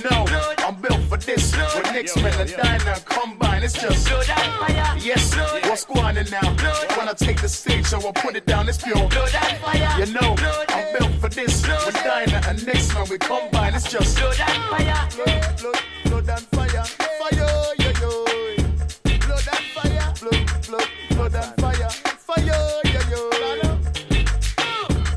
know, 0.05 0.25
I'm 0.59 0.81
built 0.81 1.01
for 1.09 1.17
this. 1.17 1.55
When 1.57 1.95
Nick's 1.95 2.17
men 2.17 2.35
and 2.41 2.51
Diner 2.51 2.97
combine, 3.05 3.63
it's 3.63 3.75
just. 3.75 4.09
Yes, 5.03 5.35
what's 5.65 5.85
going 5.85 6.19
on 6.19 6.31
now? 6.31 6.55
When 6.97 7.09
I 7.09 7.15
take 7.17 7.41
the 7.41 7.49
stage, 7.49 7.87
so 7.87 7.99
I 8.07 8.13
put 8.13 8.37
it 8.37 8.47
down, 8.47 8.69
it's 8.69 8.79
pure. 8.79 8.97
You 8.97 10.13
know, 10.13 10.31
I'm 10.31 10.37
built 10.37 10.70
for 10.70 10.70
Dinah 12.03 12.41
and 12.49 12.67
Nick's 12.67 12.95
man, 12.95 13.07
we 13.11 13.19
combine, 13.19 13.75
it's 13.75 13.91
just. 13.91 14.17
Blood, 14.17 14.37
blood, 15.17 15.79
blood 16.05 16.29
and 16.29 16.47
fire. 16.49 16.85
Fire, 16.85 17.75
yo, 17.79 17.91
yo. 18.01 18.25
Blood 19.05 19.49
and 19.53 19.67
fire. 19.75 20.15
Blood, 20.21 20.47
blood, 20.67 20.89
blood 21.11 21.35
and 21.35 21.55
fire. 21.61 21.91
Fire, 21.91 22.45
yo, 22.45 22.81
yo. 23.11 23.31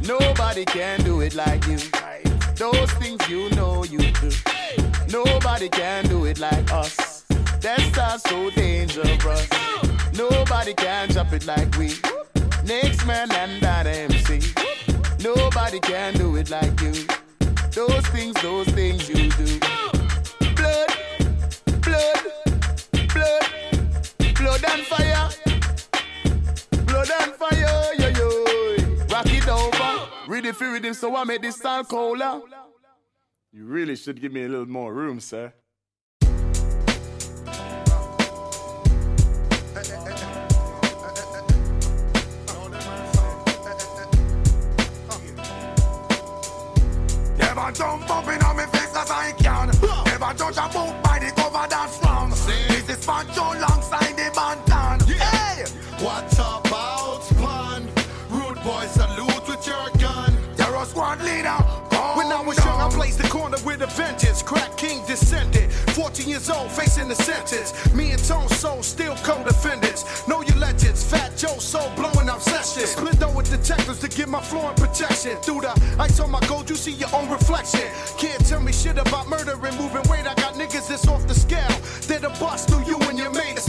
Nobody 0.06 0.66
can 0.66 1.02
do 1.04 1.22
it 1.22 1.36
like 1.36 1.66
you. 1.68 1.78
Those 2.56 2.92
things 2.94 3.30
you 3.30 3.50
know 3.52 3.84
you 3.86 4.00
do. 4.00 4.32
Nobody 5.10 5.70
can 5.70 6.06
do 6.08 6.26
it 6.26 6.40
like 6.40 6.72
us. 6.74 7.24
That's 7.62 7.84
star's 7.86 8.22
so 8.24 8.50
dangerous. 8.50 9.48
Nobody 10.18 10.74
can 10.74 11.10
drop 11.10 11.32
it 11.32 11.46
like 11.46 11.78
we. 11.78 12.13
Blood 27.04 27.22
and 27.22 27.34
fire, 27.34 27.94
yo 28.00 28.08
yo. 28.08 28.46
Rock 29.12 29.26
it 29.28 29.48
over. 29.50 30.10
Read 30.28 30.46
it 30.46 30.56
for 30.56 30.72
rhythm, 30.72 30.94
so 30.94 31.14
I 31.16 31.26
make 31.26 31.42
this 31.42 31.58
sound 31.58 31.90
colder. 31.90 32.40
You 33.52 33.66
really 33.66 33.98
should 33.98 34.22
give 34.22 34.32
me 34.32 34.46
a 34.46 34.48
little 34.48 34.66
more 34.66 34.94
room, 34.94 35.20
sir. 35.20 35.54
Never 47.38 47.72
jump 47.74 48.10
up 48.10 48.28
in 48.28 48.42
on 48.44 48.56
me 48.56 48.64
face 48.72 48.96
as 48.96 49.12
I 49.12 49.34
can. 49.40 49.68
Never 50.06 50.34
judge 50.36 50.58
a 50.58 50.70
book 50.72 51.03
Crack 64.54 64.78
King 64.78 65.04
descended. 65.08 65.72
14 65.98 66.30
years 66.30 66.48
old, 66.48 66.70
facing 66.72 67.08
the 67.08 67.16
sentence. 67.16 67.74
Me 67.92 68.12
and 68.12 68.24
Tone 68.24 68.48
Soul 68.50 68.84
still 68.84 69.16
co-defendants. 69.24 70.28
Know 70.28 70.42
your 70.44 70.58
legends. 70.58 71.04
Fat 71.04 71.36
Joe 71.36 71.58
Soul 71.58 71.90
blowing 71.96 72.30
up 72.30 72.40
sessions. 72.40 72.92
Split 72.92 73.20
though 73.20 73.32
with 73.32 73.50
detectives 73.50 74.00
to 74.02 74.08
get 74.08 74.30
my 74.30 74.42
floor 74.42 74.70
in 74.70 74.76
protection. 74.76 75.38
Through 75.38 75.62
the 75.62 75.96
ice 75.98 76.20
on 76.20 76.30
my 76.30 76.40
gold, 76.42 76.70
you 76.70 76.76
see 76.76 76.92
your 76.92 77.10
own 77.16 77.32
reflection. 77.32 77.90
Can't 78.20 78.46
tell 78.46 78.62
me 78.62 78.72
shit 78.72 79.00
about 79.00 79.28
murder 79.28 79.54
and 79.54 79.76
moving 79.78 80.06
weight. 80.08 80.28
I 80.28 80.36
got 80.36 80.54
niggas 80.54 80.88
that's 80.88 81.08
off 81.08 81.28
the 81.28 81.34
scale. 81.34 81.76
They're 82.08 82.20
the 82.20 82.30
bust 82.40 82.70
through 82.70 82.86
you 82.86 82.98
and 83.10 83.18
your 83.18 83.32
mate. 83.32 83.63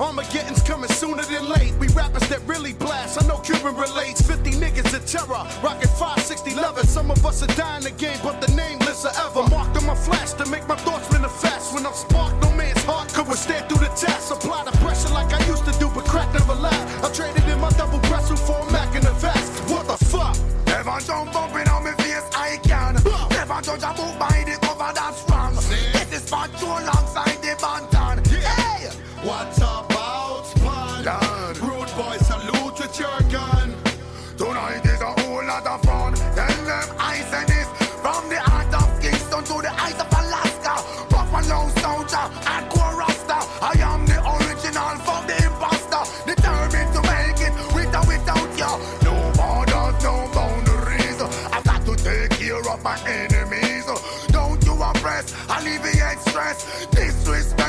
Armageddon's 0.00 0.62
coming 0.62 0.90
sooner 0.90 1.22
than 1.22 1.48
late. 1.48 1.74
We 1.78 1.88
rappers 1.88 2.28
that 2.28 2.40
really 2.46 2.72
blast. 2.72 3.22
I 3.22 3.26
know 3.26 3.38
Cuban 3.38 3.74
relates. 3.74 4.22
50 4.22 4.52
niggas 4.52 4.94
of 4.94 5.04
terror. 5.06 5.44
Rockin' 5.62 5.88
560 5.88 6.54
leather. 6.54 6.84
Some 6.84 7.10
of 7.10 7.24
us 7.24 7.42
are 7.42 7.54
dying 7.54 7.86
again, 7.86 8.18
but 8.22 8.40
the 8.40 8.52
nameless 8.54 9.04
are 9.04 9.14
ever. 9.26 9.48
Marked 9.48 9.76
on 9.76 9.86
my 9.86 9.94
flash 9.94 10.32
to 10.34 10.46
make 10.46 10.66
my 10.68 10.76
thoughts 10.76 11.10
manifest. 11.12 11.74
When 11.74 11.86
I'm 11.86 11.94
sparked, 11.94 12.27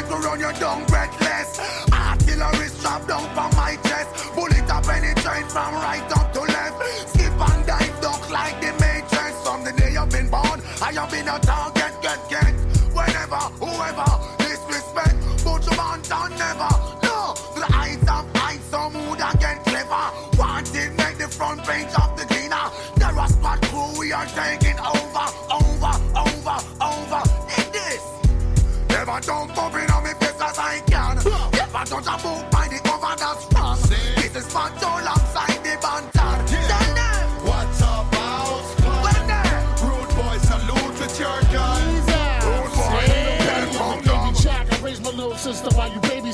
to 0.10 0.16
run 0.16 0.40
your 0.40 0.54
down 0.54 0.86
breathless. 0.86 1.60
Artillery 1.94 2.68
strap 2.68 3.08
down 3.08 3.26
from 3.36 3.56
my 3.56 3.78
chest. 3.84 4.34
Bullet 4.34 4.70
a 4.70 4.82
penetrate 4.82 5.52
from 5.52 5.74
right 5.76 6.10
up 6.18 6.34
to 6.34 6.42
left. 6.42 6.78
Skip 7.10 7.40
and 7.50 7.66
dive, 7.66 8.02
duck 8.02 8.30
like 8.32 8.60
the 8.60 8.72
matrix. 8.82 9.34
From 9.44 9.64
the 9.64 9.72
day 9.74 9.96
I've 9.96 10.10
been 10.10 10.30
born, 10.30 10.62
I 10.82 10.92
have 10.94 11.12
been 11.12 11.28
a 11.28 11.40
target, 11.40 11.79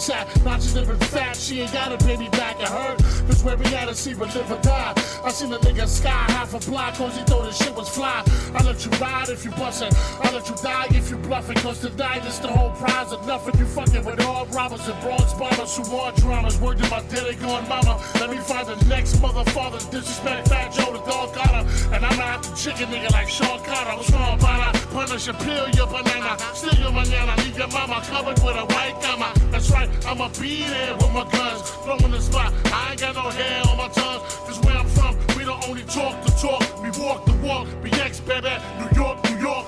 Now 0.07 0.59
she's 0.59 0.75
living 0.75 0.99
fat, 0.99 1.35
she 1.35 1.61
ain't 1.61 1.73
got 1.73 1.91
a 1.91 1.97
baby 2.05 2.29
back 2.29 2.61
at 2.61 2.69
her. 2.69 2.95
This 3.25 3.43
where 3.43 3.57
we 3.57 3.63
gotta 3.71 3.95
see 3.95 4.13
but 4.13 4.33
live 4.35 4.51
or 4.51 4.61
die. 4.61 4.93
I 5.23 5.31
seen 5.31 5.51
a 5.51 5.57
nigga 5.57 5.87
sky 5.87 6.25
half 6.29 6.53
a 6.53 6.59
block 6.69 6.93
cause 6.93 7.17
he 7.17 7.23
thought 7.23 7.47
his 7.47 7.57
shit 7.57 7.73
was 7.73 7.89
fly. 7.89 8.23
I 8.53 8.63
let 8.63 8.85
you 8.85 8.91
ride 9.01 9.29
if 9.29 9.43
you 9.43 9.49
bustin', 9.51 9.89
I 10.21 10.31
let 10.31 10.47
you 10.47 10.55
die 10.61 10.87
if 10.91 11.09
you 11.09 11.17
bluffing. 11.17 11.55
Cause 11.57 11.79
tonight 11.79 12.23
is 12.25 12.39
the 12.39 12.49
whole 12.49 12.69
prize 12.71 13.11
of 13.13 13.25
nothing. 13.25 13.57
You 13.57 13.65
fucking 13.65 14.05
with 14.05 14.21
all 14.25 14.45
robbers 14.47 14.87
and 14.87 14.99
bronze 15.01 15.33
bombers 15.33 15.75
who 15.75 15.83
want 15.91 16.17
dramas. 16.17 16.59
Word 16.59 16.77
to 16.77 16.89
my 16.91 17.01
daddy 17.09 17.35
going 17.37 17.67
mama. 17.67 17.99
Let 18.19 18.29
me 18.29 18.37
find 18.37 18.67
the 18.67 18.75
next 18.85 19.19
mother 19.21 19.43
father 19.51 19.79
disrespect 19.89 20.49
Fat 20.49 20.71
Joe 20.71 20.93
the 20.93 20.99
dog 21.09 21.33
got 21.33 21.49
her. 21.49 21.95
And 21.95 22.05
I'm 22.05 22.17
not 22.17 22.43
the 22.43 22.55
chicken 22.55 22.89
nigga 22.89 23.11
like 23.11 23.27
Sean 23.27 23.57
Carter. 23.63 23.97
What's 23.97 24.11
wrong, 24.11 24.37
Bana? 24.37 24.77
Punish 24.93 25.25
peel 25.25 25.69
your 25.69 25.87
banana. 25.87 26.37
Steal 26.53 26.75
your 26.75 26.91
manana. 26.91 27.35
Leave 27.41 27.57
your 27.57 27.69
mama 27.69 28.03
covered 28.05 28.37
with 28.43 28.55
a 28.55 28.65
white 28.65 29.01
gamma. 29.01 29.33
That's 29.55 29.71
right, 29.71 29.89
I'ma 30.05 30.27
be 30.37 30.65
there 30.65 30.93
with 30.95 31.13
my 31.13 31.23
guns. 31.31 31.61
Throwing 31.87 32.11
the 32.11 32.19
spot. 32.19 32.51
I 32.65 32.91
ain't 32.91 32.99
got 32.99 33.15
no 33.15 33.29
hair 33.29 33.63
on 33.69 33.77
my 33.77 33.87
tongue. 33.87 34.19
Cause 34.43 34.59
where 34.59 34.75
I'm 34.75 34.85
from, 34.87 35.15
we 35.37 35.45
don't 35.45 35.63
only 35.69 35.83
talk 35.83 36.21
the 36.25 36.31
talk. 36.31 36.83
We 36.83 36.91
walk 36.99 37.25
the 37.25 37.31
walk. 37.39 37.65
Be 37.81 37.89
baby. 37.89 38.51
New 38.83 38.91
York, 38.99 39.23
New 39.23 39.37
York. 39.39 39.65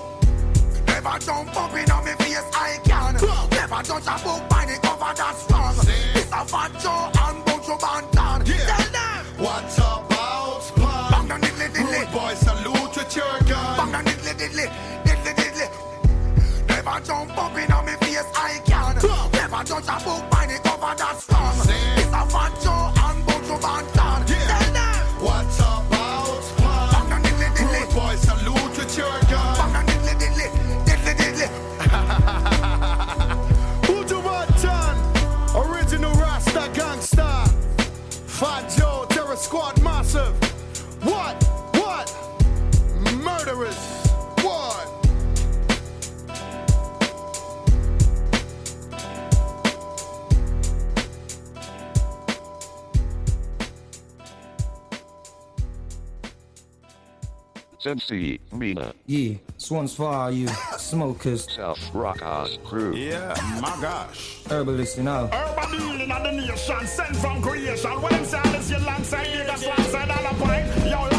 Never 0.87 1.17
jump 1.23 1.55
up 1.55 1.73
in 1.73 1.89
on 1.89 2.03
me 2.03 2.11
face, 2.19 2.43
I 2.51 2.79
can. 2.83 3.13
Never 3.15 3.81
judge 3.81 4.07
a 4.11 4.15
book 4.27 4.43
by 4.49 4.65
the 4.67 4.77
cover 4.83 5.13
that's 5.15 5.49
wrong. 5.49 5.75
It's 5.79 6.31
a 6.35 6.43
fat 6.43 6.71
Joe 6.83 7.07
and 7.23 7.39
Buju 7.47 7.79
Banton. 7.79 8.43
Tell 8.43 8.91
them. 8.91 9.25
What's 9.39 9.77
about 9.77 10.63
plan? 10.75 11.11
Bang 11.11 11.27
down 11.29 11.39
diddly 11.39 11.67
diddly. 11.71 11.99
Rude 12.03 12.11
boy, 12.11 12.33
salute 12.35 12.91
with 12.91 13.15
your 13.15 13.39
gun. 13.47 13.91
Bang 13.93 14.03
diddly 14.03 14.33
diddly. 14.35 14.67
Diddly 15.05 15.33
diddly. 15.39 16.67
Never 16.67 16.99
jump 17.05 17.37
up 17.37 17.57
in 17.57 17.71
Judge 19.65 19.85
a 19.87 19.99
book 20.05 20.29
by 20.29 20.45
the 20.45 20.59
cover 20.63 20.95
that's 20.95 21.27
wrong. 21.29 21.55
It's 21.97 22.07
a 22.07 22.25
fat 22.29 22.53
Joe 22.61 22.93
and 22.95 23.25
Buju 23.25 23.59
Banton. 23.59 23.96
Tell 23.96 23.96
Sensei, 58.77 58.93
Yeah, 59.05 59.33
this 59.53 59.71
one's 59.71 59.95
for 59.95 60.07
all 60.07 60.31
you 60.31 60.47
smokers, 60.77 61.47
South 61.55 61.79
Rockers 61.93 62.59
crew. 62.63 62.95
Yeah, 62.95 63.33
my 63.61 63.75
gosh. 63.81 64.41
Herbalist, 64.49 64.97
you 64.97 65.03
know. 65.03 65.29
Urban 65.33 65.79
healing 65.79 66.11
of 66.11 66.23
the 66.23 66.31
nation, 66.31 66.87
sent 66.87 67.15
from 67.17 67.41
creation. 67.41 68.01
When 68.01 68.11
them 68.11 68.25
say 68.25 68.41
this, 68.43 68.69
you 68.69 68.77
alongside, 68.77 69.27
you 69.27 69.43
got 69.45 69.63
alongside 69.63 70.09
all 70.09 70.33
the 70.33 70.45
point. 70.45 71.16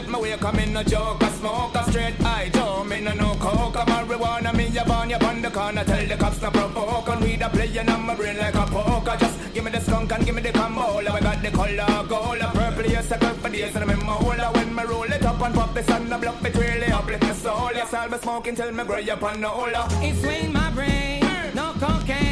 It 0.00 0.08
my 0.08 0.20
way 0.20 0.36
Come 0.36 0.58
in 0.58 0.72
no 0.72 0.82
joke, 0.82 1.22
I 1.22 1.28
smoke 1.30 1.74
a 1.74 1.90
straight 1.90 2.20
eye 2.24 2.50
Joe, 2.52 2.84
me 2.84 3.00
no 3.00 3.12
no 3.12 3.34
coke, 3.34 3.76
a 3.76 3.84
marijuana 3.90 4.54
Me 4.54 4.66
a 4.76 4.84
born, 4.84 5.10
you 5.10 5.16
on 5.16 5.42
the 5.42 5.50
corner. 5.50 5.84
Tell 5.84 6.06
the 6.06 6.16
cops 6.16 6.42
no 6.42 6.50
provoke 6.50 7.08
And 7.08 7.20
we 7.22 7.36
da 7.36 7.48
playing 7.48 7.88
on 7.88 8.06
my 8.06 8.14
brain 8.14 8.38
like 8.38 8.54
a 8.54 8.66
poker. 8.66 9.16
Just 9.18 9.54
give 9.54 9.64
me 9.64 9.70
the 9.70 9.80
skunk 9.80 10.12
and 10.12 10.24
give 10.24 10.34
me 10.34 10.42
the 10.42 10.52
camola 10.52 11.14
We 11.14 11.20
got 11.20 11.42
the 11.42 11.50
color 11.50 12.06
gold, 12.08 12.38
a 12.38 12.50
purple 12.52 12.86
Yes, 12.86 13.12
I 13.12 13.18
go 13.18 13.28
for 13.34 13.48
days 13.50 13.74
and 13.74 13.84
I'm 13.84 13.90
in 13.90 13.98
my 13.98 14.12
hole 14.12 14.52
When 14.54 14.74
me 14.74 14.82
roll 14.84 15.12
it 15.12 15.24
up 15.24 15.40
and 15.40 15.54
pop 15.54 15.74
the 15.74 15.82
sun 15.82 16.08
The 16.08 16.18
block 16.18 16.42
it 16.44 16.54
really 16.56 16.92
uplift 16.92 17.22
my 17.22 17.32
soul. 17.32 17.70
Yes, 17.74 17.94
I'll 17.94 18.10
be 18.10 18.18
smoking 18.18 18.54
till 18.54 18.72
me 18.72 18.84
gray 18.84 19.08
up 19.10 19.22
on 19.22 19.40
the 19.40 19.48
hole 19.48 19.68
It 20.02 20.16
swing 20.20 20.52
my 20.52 20.70
brain, 20.70 21.22
no 21.54 21.74
cocaine. 21.78 22.29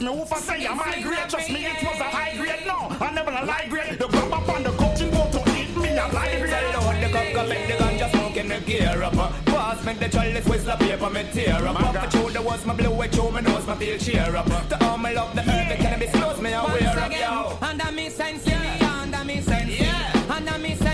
Ask 0.00 0.12
me 0.12 0.18
who 0.18 0.24
for 0.24 0.38
say 0.38 0.66
I'm 0.66 0.78
high 0.78 1.02
grade. 1.02 1.28
Trust 1.28 1.50
me, 1.50 1.66
it 1.66 1.82
was 1.82 2.00
a 2.00 2.04
high 2.04 2.36
grade. 2.36 2.66
No, 2.66 2.88
I 3.00 3.12
never 3.12 3.30
a 3.30 3.44
lie 3.44 3.66
grade. 3.68 3.98
The 3.98 4.08
grab 4.08 4.32
up 4.32 4.48
on 4.48 4.62
the 4.62 4.70
coaching 4.70 5.10
boat 5.10 5.32
to 5.32 5.40
eat 5.56 5.76
me 5.76 5.90
a 5.96 6.08
lie 6.08 6.38
grade. 6.38 6.50
Tell 6.50 6.82
what 6.82 7.00
the 7.00 7.08
cup 7.08 7.32
come 7.34 7.48
make 7.48 7.66
the 7.66 7.74
ganja 7.74 8.10
smoking 8.10 8.48
the 8.48 8.60
gear 8.60 9.02
up 9.02 9.14
Pass 9.46 9.84
me 9.84 9.94
the 9.94 10.08
chalice, 10.08 10.46
whistle 10.46 10.76
paper, 10.76 11.10
me 11.10 11.24
tear 11.32 11.66
up 11.66 11.80
Off 11.80 11.92
the 11.92 12.10
shoulder 12.10 12.42
was 12.42 12.64
my 12.64 12.74
blue, 12.74 13.02
it 13.02 13.14
show 13.14 13.30
me 13.30 13.40
nose, 13.42 13.66
my 13.66 13.76
feel 13.76 13.98
cheer 13.98 14.36
up 14.36 14.46
The 14.68 14.84
arm 14.84 15.06
I 15.06 15.12
love 15.12 15.34
the 15.34 15.40
earth, 15.40 15.68
the 15.68 15.76
cannabis 15.76 16.14
knows 16.14 16.40
me, 16.40 16.52
I 16.54 16.64
wear 16.64 16.98
up, 16.98 17.12
yo 17.12 17.58
under 17.66 17.92
me 17.92 18.08
sense 18.08 18.46
me, 18.46 18.52
under 18.80 19.24
me 19.24 19.40
sense 19.40 19.80
Yeah. 19.80 20.34
under 20.36 20.58
me 20.58 20.74
sense 20.76 20.89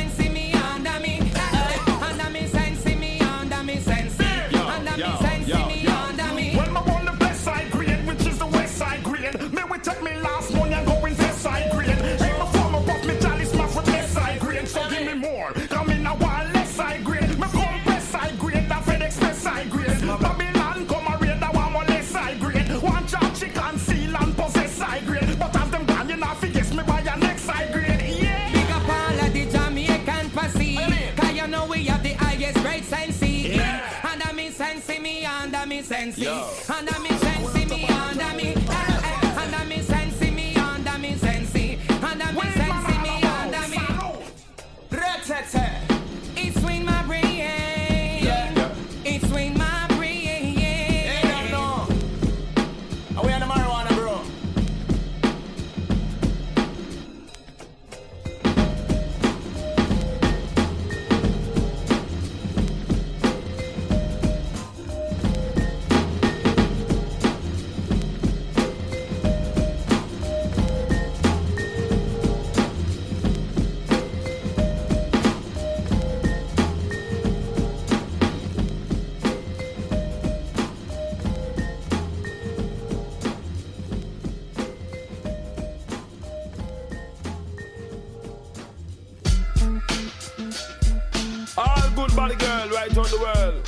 around 93.07 93.11
the 93.11 93.19
world. 93.23 93.67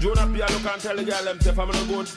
June 0.00 0.18
up 0.18 0.28
here, 0.34 0.46
look 0.56 0.72
and 0.72 0.80
tell 0.80 0.96
the 0.96 1.04
girl 1.04 1.24
himself 1.24 1.58
I'm 1.58 1.68
no 1.68 1.84
good. 1.86 2.10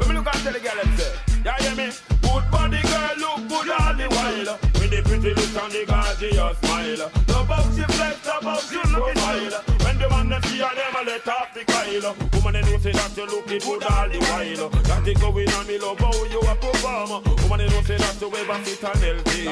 Let 0.00 0.08
me 0.08 0.14
look 0.14 0.26
and 0.26 0.42
tell 0.42 0.52
the 0.52 0.60
girl 0.60 0.78
himself. 0.82 1.14
Yeah, 1.44 1.56
hear 1.58 1.74
me? 1.74 1.90
Good 2.22 2.44
body 2.50 2.80
girl, 2.82 3.14
look 3.18 3.48
good 3.48 3.70
all 3.70 3.94
the 3.94 4.06
while. 4.10 4.58
With 4.78 4.90
the 4.90 5.02
pretty 5.04 5.34
lips 5.34 5.56
and 5.56 5.72
the 5.72 5.84
gorgeous 5.86 6.58
smile. 6.58 7.10
No 7.28 7.44
box 7.44 7.78
you 7.78 7.84
flex, 7.84 8.26
no 8.26 8.40
box 8.40 8.70
she 8.70 8.76
wild. 8.78 9.54
When 9.82 9.98
the 9.98 10.08
man 10.10 10.28
them 10.28 10.42
see 10.42 10.58
her, 10.58 10.74
them 10.74 10.94
a 10.98 11.02
let 11.04 11.28
off 11.28 11.54
the 11.54 11.64
guile. 11.64 12.14
Woman 12.34 12.52
they 12.54 12.62
know 12.62 12.78
say 12.78 12.92
that 12.92 13.16
you 13.16 13.26
look 13.26 13.46
good 13.46 13.62
all 13.84 14.08
the 14.08 14.18
while. 14.18 14.68
That 14.70 15.06
it 15.06 15.20
going 15.20 15.50
on 15.54 15.66
me 15.66 15.78
love 15.78 15.98
how 15.98 16.24
you 16.24 16.40
a 16.40 16.54
performer. 16.54 17.20
Woman 17.42 17.58
they 17.58 17.68
know 17.70 17.82
say 17.82 17.98
that 17.98 18.18
you 18.20 18.30
ever 18.34 18.58
fit 18.62 18.82
and 18.82 19.02
healthy. 19.02 19.46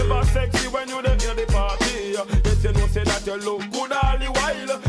Ever 0.00 0.24
sexy 0.28 0.68
when 0.68 0.88
you 0.88 1.00
dey 1.02 1.16
hear 1.20 1.34
the 1.34 1.46
party. 1.52 2.16
Yes 2.44 2.64
you 2.64 2.72
know 2.72 2.86
say 2.88 3.04
that 3.04 3.24
you 3.26 3.36
look 3.36 3.60
good 3.70 3.92
all 3.92 4.18
the 4.18 4.26
while 4.26 4.85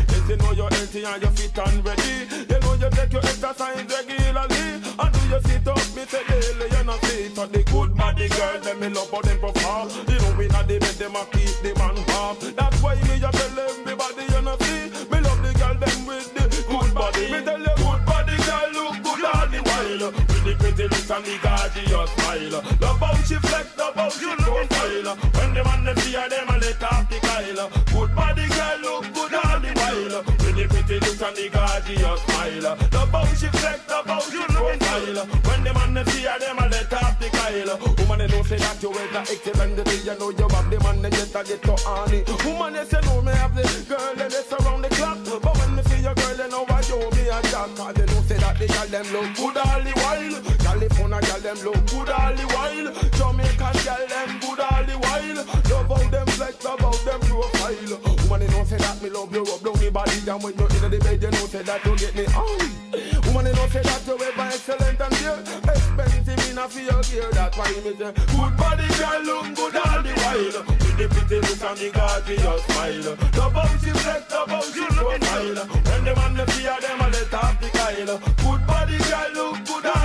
healthy 0.78 1.04
and 1.04 1.22
you 1.22 1.30
fit 1.30 1.58
and 1.58 1.84
ready. 1.84 2.14
You 2.48 2.58
know 2.60 2.74
you 2.74 2.90
take 2.90 3.12
your 3.12 3.24
exercise 3.26 3.84
regularly. 3.90 4.64
And 4.98 5.12
do 5.12 5.20
you 5.28 5.40
sit 5.42 5.66
up, 5.66 5.82
me 5.94 6.02
say 6.06 6.22
daily, 6.28 6.66
you 6.70 6.84
know 6.84 6.98
see. 7.02 7.34
So 7.34 7.46
the 7.46 7.62
good 7.64 7.94
body 7.96 8.28
girl, 8.28 8.60
them 8.60 8.80
me 8.80 8.88
love 8.88 9.10
how 9.10 9.20
them 9.20 9.38
perform. 9.40 9.90
You 10.08 10.18
know 10.22 10.34
we 10.38 10.46
not 10.48 10.68
the 10.68 10.78
bed, 10.78 10.96
them 11.02 11.16
a 11.16 11.22
keep 11.34 11.54
the 11.62 11.74
man 11.78 11.98
warm. 12.08 12.36
That's 12.54 12.82
why 12.82 12.94
me 12.94 13.16
a 13.18 13.30
tell 13.30 13.58
everybody, 13.58 14.24
you 14.30 14.42
know 14.42 14.56
see. 14.62 14.86
Me 15.10 15.18
love 15.20 15.42
the 15.42 15.52
girl, 15.58 15.74
them 15.74 16.06
with 16.06 16.30
the 16.34 16.44
good 16.70 16.94
body. 16.94 17.24
Me 17.32 17.38
tell 17.42 17.60
you 17.60 17.74
good 17.76 18.02
body 18.06 18.36
girl, 18.46 18.68
look 18.78 18.96
good 19.02 19.24
all 19.26 19.46
the 19.50 19.60
while. 19.66 20.12
With 20.30 20.44
the 20.46 20.54
pretty 20.58 20.86
lips 20.86 21.10
and 21.10 21.24
the 21.26 21.34
gorgeous 21.42 22.10
smile. 22.14 22.62
Love 22.80 23.00
how 23.02 23.14
she 23.26 23.34
flex, 23.34 23.66
love 23.76 23.94
how 23.94 24.08
she 24.08 24.30
profile. 24.46 25.16
When 25.34 25.54
the 25.54 25.62
man 25.64 25.84
them 25.84 25.96
see 25.98 26.14
her, 26.14 26.28
them 26.28 26.48
a 26.48 26.56
let 26.58 26.82
off 26.86 27.10
the 27.10 27.18
Kyle. 27.18 27.77
And 31.28 31.36
the 31.36 31.48
gorgeous 31.52 32.20
smile. 32.22 32.62
Love 32.62 33.10
how 33.12 33.24
she 33.34 33.48
flex, 33.48 33.88
love 33.88 34.06
how 34.06 34.20
she 34.20 34.38
profile. 34.48 35.26
When 35.44 35.64
the 35.64 35.72
man 35.74 36.06
see 36.06 36.24
her, 36.24 36.38
them 36.38 36.58
a 36.58 36.68
let 36.68 36.92
off 36.92 37.20
the 37.20 37.28
Kyle. 37.28 37.72
Woman, 37.98 38.18
they 38.18 38.28
know 38.28 38.42
say 38.42 38.56
that 38.56 38.82
you 38.82 38.90
wear 38.90 39.08
the 39.12 39.20
excellent 39.20 39.76
day. 39.76 40.00
You 40.04 40.16
know 40.18 40.30
you 40.30 40.48
have 40.48 40.70
the 40.70 40.78
man, 40.80 41.02
they 41.02 41.10
get 41.10 41.34
a 41.34 41.42
get 41.44 41.64
honey. 41.84 42.24
Woman, 42.44 42.72
they 42.72 42.84
say 42.84 43.00
no, 43.04 43.20
me 43.22 43.32
have 43.32 43.54
the 43.54 43.64
girl, 43.88 44.14
they 44.16 44.28
surround 44.28 44.84
the 44.84 44.88
clock. 44.88 45.18
But 45.42 45.56
when 45.58 45.76
me 45.76 45.82
see 45.84 46.00
your 46.00 46.14
girl, 46.14 46.36
they 46.36 46.48
know 46.48 46.64
I 46.68 46.80
you 46.88 46.98
me 47.12 47.28
a 47.28 47.38
jack. 47.52 47.70
Cause 47.76 47.94
they 47.94 48.06
know 48.06 48.20
say 48.24 48.38
that 48.38 48.56
the 48.58 48.66
girl 48.66 48.88
them 48.88 49.06
look 49.12 49.28
good 49.36 49.56
all 49.58 49.80
the 49.84 49.92
while. 50.00 50.36
California 50.64 51.20
girl 51.20 51.40
them 51.44 51.58
look 51.64 51.80
good 51.92 52.08
all 52.08 52.34
the 52.34 52.46
while. 52.56 52.88
Jamaican 53.18 53.76
girl 53.84 54.04
them 54.08 54.30
how 56.76 56.92
them 56.92 57.20
profile. 57.20 57.98
Woman, 58.28 58.40
they 58.40 58.48
know 58.52 58.64
say 58.64 58.76
that 58.76 59.00
me 59.00 59.08
love 59.08 59.32
you 59.32 59.42
rub 59.42 59.62
down 59.64 59.78
the 59.80 59.90
body. 59.90 60.18
And 60.28 60.42
when 60.42 60.52
you're 60.58 60.68
in 60.68 60.90
the 60.90 60.98
bed, 61.00 61.22
you 61.22 61.30
know 61.30 61.46
say 61.48 61.62
that 61.62 61.84
you 61.84 61.96
get 61.96 62.14
me 62.14 62.24
on. 62.36 62.60
Woman, 63.24 63.44
they 63.48 63.54
know 63.56 63.66
say 63.72 63.82
that 63.82 64.02
you 64.04 64.16
ever 64.20 64.48
excellent 64.52 65.00
and 65.00 65.14
dear. 65.16 65.38
Expensive 65.64 66.50
enough 66.50 66.72
for 66.72 66.80
your 66.84 67.02
gear. 67.08 67.30
That's 67.32 67.56
why 67.56 67.72
me 67.72 67.96
say 67.96 68.12
good 68.12 68.52
body 68.60 68.88
girl 69.00 69.20
look 69.24 69.46
good 69.56 69.76
all 69.80 70.02
the 70.04 70.12
while. 70.20 70.60
With 70.68 70.96
the 70.98 71.06
pretty 71.08 71.38
look 71.40 71.62
and 71.64 71.78
the 71.78 71.88
gorgeous 71.96 72.60
smile. 72.68 73.16
How 73.48 73.66
she 73.80 73.90
flex, 73.96 74.28
how 74.28 74.60
she 74.60 74.84
profile. 74.92 75.60
When 75.88 76.04
the 76.04 76.12
man 76.14 76.32
they 76.36 76.46
see 76.52 76.68
her, 76.68 76.78
them 76.80 77.00
a 77.00 77.06
let 77.08 77.34
off 77.34 77.54
the 77.60 77.68
Kyle. 77.72 78.18
Good 78.44 78.62
body 78.68 78.98
girl 79.08 79.30
look 79.34 79.56
good 79.64 79.86
all 79.86 79.96
the 79.96 79.97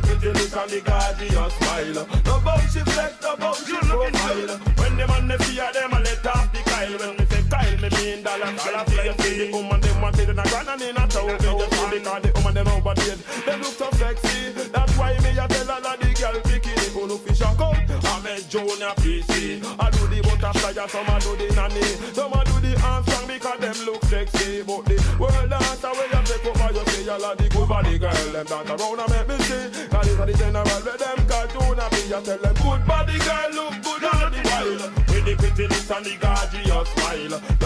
the 0.00 0.06
pretty 0.06 0.32
look 0.32 0.56
and 0.56 0.70
the 0.70 0.80
gorgeous 0.80 1.52
smile. 1.54 1.94
Love 2.26 2.44
how 2.44 2.60
she 2.68 2.80
flex, 2.80 3.22
love 3.22 3.38
how 3.38 3.54
she 3.54 3.76
profile. 3.76 4.58
When 4.78 4.96
the 4.96 5.06
man 5.06 5.28
they 5.28 5.38
see 5.44 5.56
her, 5.56 5.72
them 5.72 5.92
a 5.92 5.98
let 6.00 6.26
off 6.26 6.52
the 6.52 6.60
Kyle. 6.64 6.98
When 6.98 7.16
me 7.16 7.24
say 7.26 7.42
Kyle, 7.48 7.76
me 7.80 7.88
mean 7.96 8.22
dollar. 8.22 8.52
Dollar 8.56 8.84
for 8.84 9.02
you 9.04 9.14
see 9.20 9.36
the 9.38 9.52
woman, 9.52 9.80
them 9.80 10.00
want 10.00 10.18
it 10.18 10.28
in 10.28 10.38
a 10.38 10.42
grand 10.42 10.68
and 10.68 10.82
in 10.82 10.96
a 10.96 11.06
town. 11.06 11.26
Me 11.26 11.36
just 11.38 11.72
see 11.72 11.86
because 11.90 12.22
the 12.22 12.32
woman 12.34 12.54
them 12.54 12.68
overpaid. 12.68 13.18
They 13.46 13.56
look 13.56 13.74
so 13.74 13.88
sexy. 13.92 14.52
That's 14.72 14.96
why 14.96 15.18
me 15.20 15.30
a 15.36 15.46
tell 15.48 15.70
all 15.70 15.86
of 15.86 16.00
the 16.00 16.08
girl 16.16 16.36
bikini 16.48 16.79
who 17.08 17.18
fish 17.18 17.40
a 17.40 17.54
come. 17.56 17.76
I 18.04 18.20
met 18.22 18.48
Junior 18.48 18.92
PC. 19.00 19.62
I 19.78 19.90
do 19.90 20.06
the 20.08 20.20
butterfly, 20.22 20.82
and 20.82 20.90
some 20.90 21.08
I 21.08 21.18
do 21.18 21.36
the 21.36 21.48
nanny. 21.54 21.82
Some 22.12 22.34
I 22.34 22.44
do 22.44 22.56
the 22.60 22.72
Armstrong 22.82 23.26
because 23.26 23.60
them 23.60 23.78
look 23.86 24.04
sexy. 24.04 24.62
But 24.62 24.84
the 24.84 24.96
world 25.18 25.50
dance 25.50 25.84
away 25.84 26.08
you 26.12 26.22
take 26.24 26.46
over, 26.46 26.70
you 26.74 26.84
see 26.92 27.08
all 27.08 27.24
of 27.24 27.38
the 27.38 27.48
good 27.48 27.68
body 27.68 27.98
girl. 27.98 28.26
Them 28.32 28.46
dance 28.46 28.70
around 28.70 29.00
and 29.00 29.10
make 29.10 29.28
me 29.28 29.36
see. 29.44 29.88
Cause 29.88 30.06
it's 30.08 30.18
the 30.18 30.34
general 30.36 30.66
where 30.66 30.98
them 30.98 31.20
cartoon 31.26 31.78
and 31.80 31.90
be. 31.90 32.02
I 32.10 32.20
tell 32.20 32.38
them 32.38 32.54
good 32.60 32.82
body 32.86 33.18
girl 33.18 33.50
look 33.54 33.74
good 33.80 34.04
all 34.04 34.30
the 34.30 34.40
while. 34.44 34.80
With 35.08 35.24
the 35.24 35.34
pretty 35.36 35.66
lips 35.68 35.90
and 35.90 36.04
the 36.04 36.14
gorgeous 36.20 36.88
smile. 36.92 37.59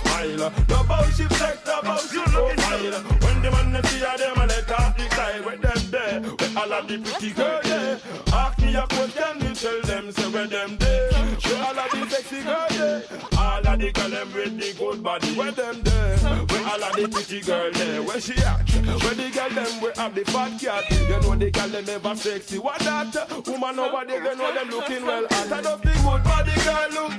Smile. 0.00 0.50
The 0.70 0.84
bounce 0.88 1.16
she 1.16 1.24
flex, 1.24 1.60
the 1.62 1.80
bounce 1.82 2.10
she 2.10 2.20
profile. 2.22 3.02
When 3.22 3.42
the 3.42 3.50
man 3.50 3.82
see 3.84 4.00
her, 4.00 4.16
them 4.18 4.36
a 4.36 4.46
let 4.46 4.70
off 4.72 4.96
the 4.96 5.04
Kyle. 5.04 5.44
With 5.44 5.60
them 5.62 5.82
there, 5.90 6.20
with 6.20 6.56
all 6.56 6.72
of 6.72 6.88
the 6.88 6.98
pretty 6.98 7.30
girl 7.32 7.60
there. 7.62 8.00
Ask 8.32 8.58
me 8.60 8.74
a 8.74 8.86
question, 8.86 9.38
me 9.40 9.54
tell 9.54 9.80
them 9.82 10.12
say 10.12 10.30
where 10.30 10.46
them 10.46 10.76
there. 10.78 11.08
With 11.10 11.60
all 11.60 11.78
of 11.78 11.90
the 11.90 12.10
sexy 12.10 12.42
girl 12.42 12.66
there. 12.70 13.02
All 13.38 13.66
of 13.66 13.78
the 13.78 13.92
girl 13.92 14.10
them 14.10 14.32
with 14.34 14.58
the 14.58 14.74
good 14.78 15.02
body. 15.02 15.34
Where 15.34 15.52
them 15.52 15.82
there? 15.82 16.18
With 16.42 16.66
all 16.66 16.84
of 16.84 16.92
the 16.96 17.08
pretty 17.08 17.40
girl 17.40 17.70
there. 17.72 18.02
Where 18.02 18.20
she 18.20 18.34
at? 18.38 18.68
Where 19.02 19.14
the 19.14 19.30
girl 19.30 19.50
them 19.50 19.82
we 19.82 19.90
have 19.96 20.14
the 20.14 20.24
fat 20.24 20.60
cat. 20.60 20.90
You 20.90 21.08
know 21.08 21.36
the 21.36 21.50
girl 21.50 21.68
them 21.68 21.88
ever 21.88 22.16
sexy. 22.16 22.58
What 22.58 22.80
that? 22.80 23.14
Woman 23.46 23.76
nobody 23.76 24.14
you 24.14 24.36
know 24.36 24.54
them 24.54 24.68
looking 24.70 25.04
well. 25.06 25.24
At 25.24 25.52
I 25.52 25.60
love 25.60 25.82
the 25.82 25.92
good 25.92 26.24
body 26.24 26.54
girl 26.64 26.88
look 26.92 27.17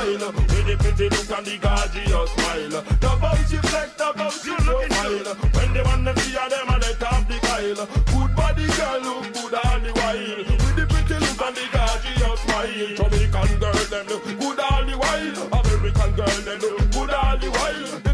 all. 0.00 0.32
With 0.32 0.66
the 0.66 0.76
pretty 0.78 1.08
look 1.08 1.30
and 1.36 1.46
the 1.46 1.56
gorgeous 1.58 2.30
smile. 2.32 2.82
The 3.00 3.10
bounce 3.20 3.50
she 3.50 3.58
flex, 3.68 3.92
the 3.94 4.12
bounce 4.16 4.42
she 4.42 4.54
profile. 4.64 5.34
When 5.54 5.72
the 5.74 5.84
man 5.84 6.04
them 6.04 6.16
see 6.18 6.36
her, 6.36 6.48
them 6.48 6.68
a 6.68 6.76
let 6.78 7.02
off 7.02 7.28
the 7.28 7.36
Kyle. 7.46 7.86
Good 8.08 8.32
body 8.36 8.66
girl 8.76 9.00
look 9.06 9.24
good 9.34 9.54
all 9.54 9.80
the 9.80 9.90
while. 9.98 10.40
With 10.48 10.76
the 10.76 10.84
pretty 10.88 11.16
look 11.20 11.40
and 11.44 11.56
the 11.56 11.64
gorgeous 11.74 12.40
smile. 12.44 12.90
Jamaican 12.96 13.58
girl 13.60 13.80
them 13.92 14.06
look 14.08 14.24
good 14.24 14.60
all 14.60 14.84
the 14.88 14.94
while. 15.02 15.40
American 15.60 16.10
girl 16.16 16.38
them 16.46 16.58
look 16.60 16.90
good 16.92 17.10
all 17.10 17.38
the 17.38 17.50
while. 17.50 18.09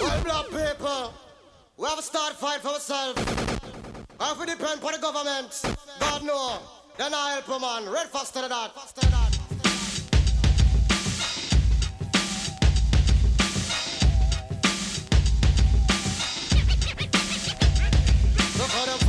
Well, 0.00 0.24
black 0.24 0.46
people, 0.46 1.12
we 1.76 1.86
have 1.86 1.98
to 1.98 2.02
start 2.02 2.32
fight 2.34 2.60
for 2.60 2.68
ourselves. 2.68 3.20
And 4.18 4.40
we 4.40 4.46
depend 4.46 4.82
on 4.82 4.92
the 4.92 4.98
government, 4.98 5.62
God 5.98 6.24
know, 6.24 6.58
then 6.96 7.12
I 7.14 7.32
help 7.32 7.48
a 7.48 7.60
man. 7.60 7.92
Red 7.92 8.08
faster 8.08 8.40
than 8.40 8.50
that. 8.50 8.74
Faster 8.74 9.00
than 9.02 9.10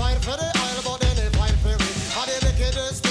fight 0.02 0.18
for 0.18 0.36
the 0.36 0.52
isle, 0.54 0.82
but 0.84 1.00
then 1.00 1.16
they 1.16 1.30
fight 1.38 1.56
for 1.64 1.70
me. 1.70 1.92
How 2.14 2.26
the 2.26 2.34
wickedest 2.46 3.04
thing, 3.04 3.11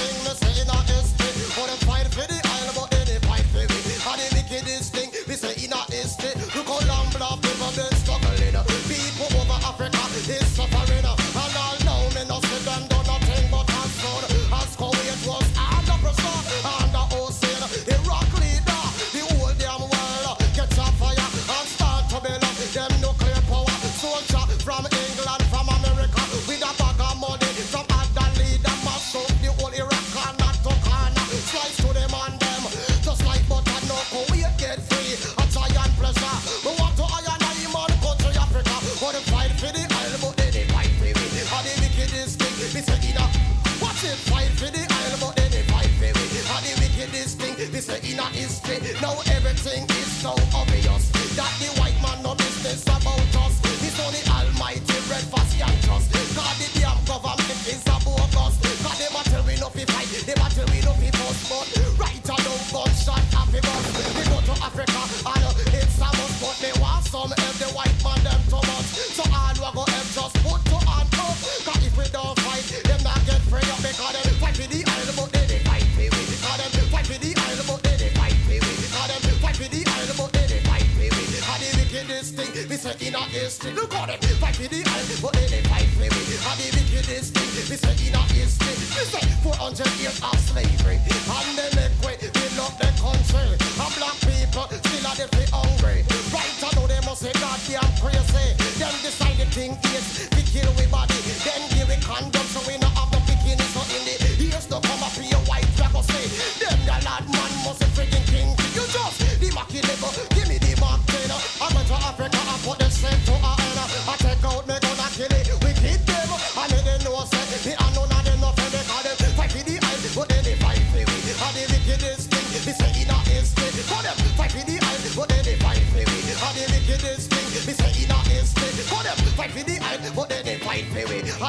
a 83.51 83.63
history. 83.63 83.73
Look 83.73 84.30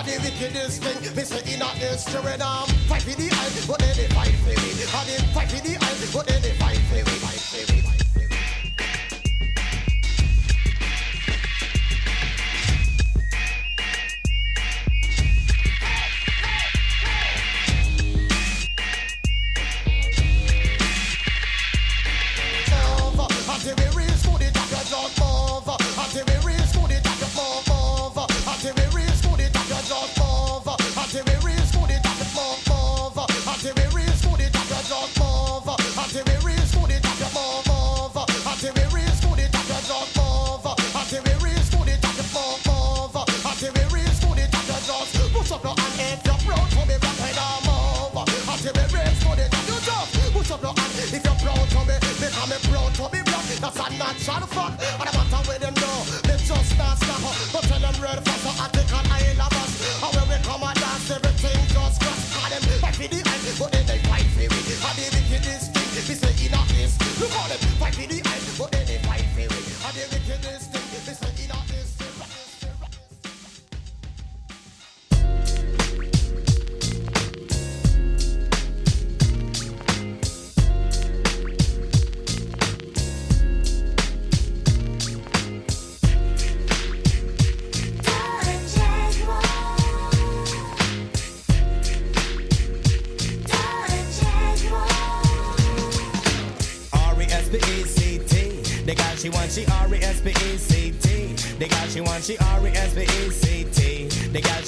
And 0.03 0.11
the 0.11 0.31
wickedest 0.31 0.83
thing, 0.83 1.15
me 1.15 1.23
say 1.23 1.55
in 1.55 1.63
a 1.63 1.67
history. 1.67 2.37
Now 2.37 2.65
fight 2.89 3.03
for 3.03 3.11
the 3.11 3.31
eye, 3.31 3.67
but 3.69 3.79
then 3.79 3.97
they 3.97 4.09
fight 4.09 4.35
for 4.43 4.49
me. 4.49 4.55
And 4.55 5.09
they 5.09 5.19
fight 5.33 5.49
for 5.49 5.63
the 5.63 5.77
eye, 5.77 6.11
but 6.13 6.27
then 6.27 6.43
they 6.43 6.53
fight 6.55 6.79
for 6.89 6.95
me. 6.97 7.03
Fight 7.03 7.67
for 7.67 7.73
me. 7.73 7.92